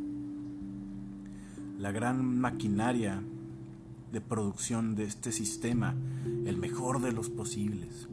La 1.77 1.91
gran 1.91 2.39
maquinaria 2.39 3.21
de 4.11 4.21
producción 4.21 4.95
de 4.95 5.05
este 5.05 5.31
sistema, 5.31 5.95
el 6.45 6.57
mejor 6.57 7.01
de 7.01 7.11
los 7.11 7.29
posibles. 7.29 8.07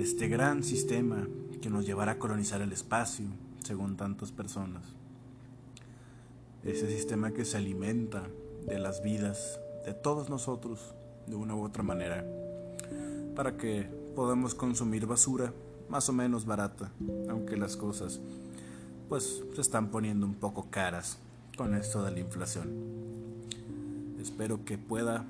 Este 0.00 0.28
gran 0.28 0.62
sistema 0.62 1.28
que 1.60 1.68
nos 1.68 1.84
llevará 1.84 2.12
a 2.12 2.18
colonizar 2.18 2.62
el 2.62 2.72
espacio, 2.72 3.26
según 3.62 3.98
tantas 3.98 4.32
personas. 4.32 4.82
Ese 6.64 6.88
sistema 6.88 7.32
que 7.32 7.44
se 7.44 7.58
alimenta 7.58 8.26
de 8.66 8.78
las 8.78 9.02
vidas 9.02 9.60
de 9.84 9.92
todos 9.92 10.30
nosotros 10.30 10.94
de 11.26 11.34
una 11.34 11.54
u 11.54 11.62
otra 11.62 11.82
manera, 11.82 12.24
para 13.36 13.58
que 13.58 13.90
podamos 14.16 14.54
consumir 14.54 15.04
basura 15.04 15.52
más 15.90 16.08
o 16.08 16.14
menos 16.14 16.46
barata, 16.46 16.90
aunque 17.28 17.58
las 17.58 17.76
cosas 17.76 18.22
pues 19.10 19.42
se 19.54 19.60
están 19.60 19.90
poniendo 19.90 20.24
un 20.24 20.36
poco 20.36 20.70
caras 20.70 21.18
con 21.58 21.74
esto 21.74 22.02
de 22.02 22.12
la 22.12 22.20
inflación. 22.20 22.70
Espero 24.18 24.64
que 24.64 24.78
pueda 24.78 25.26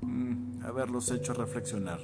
mm, 0.00 0.64
haberlos 0.64 1.10
hecho 1.10 1.34
reflexionar 1.34 2.00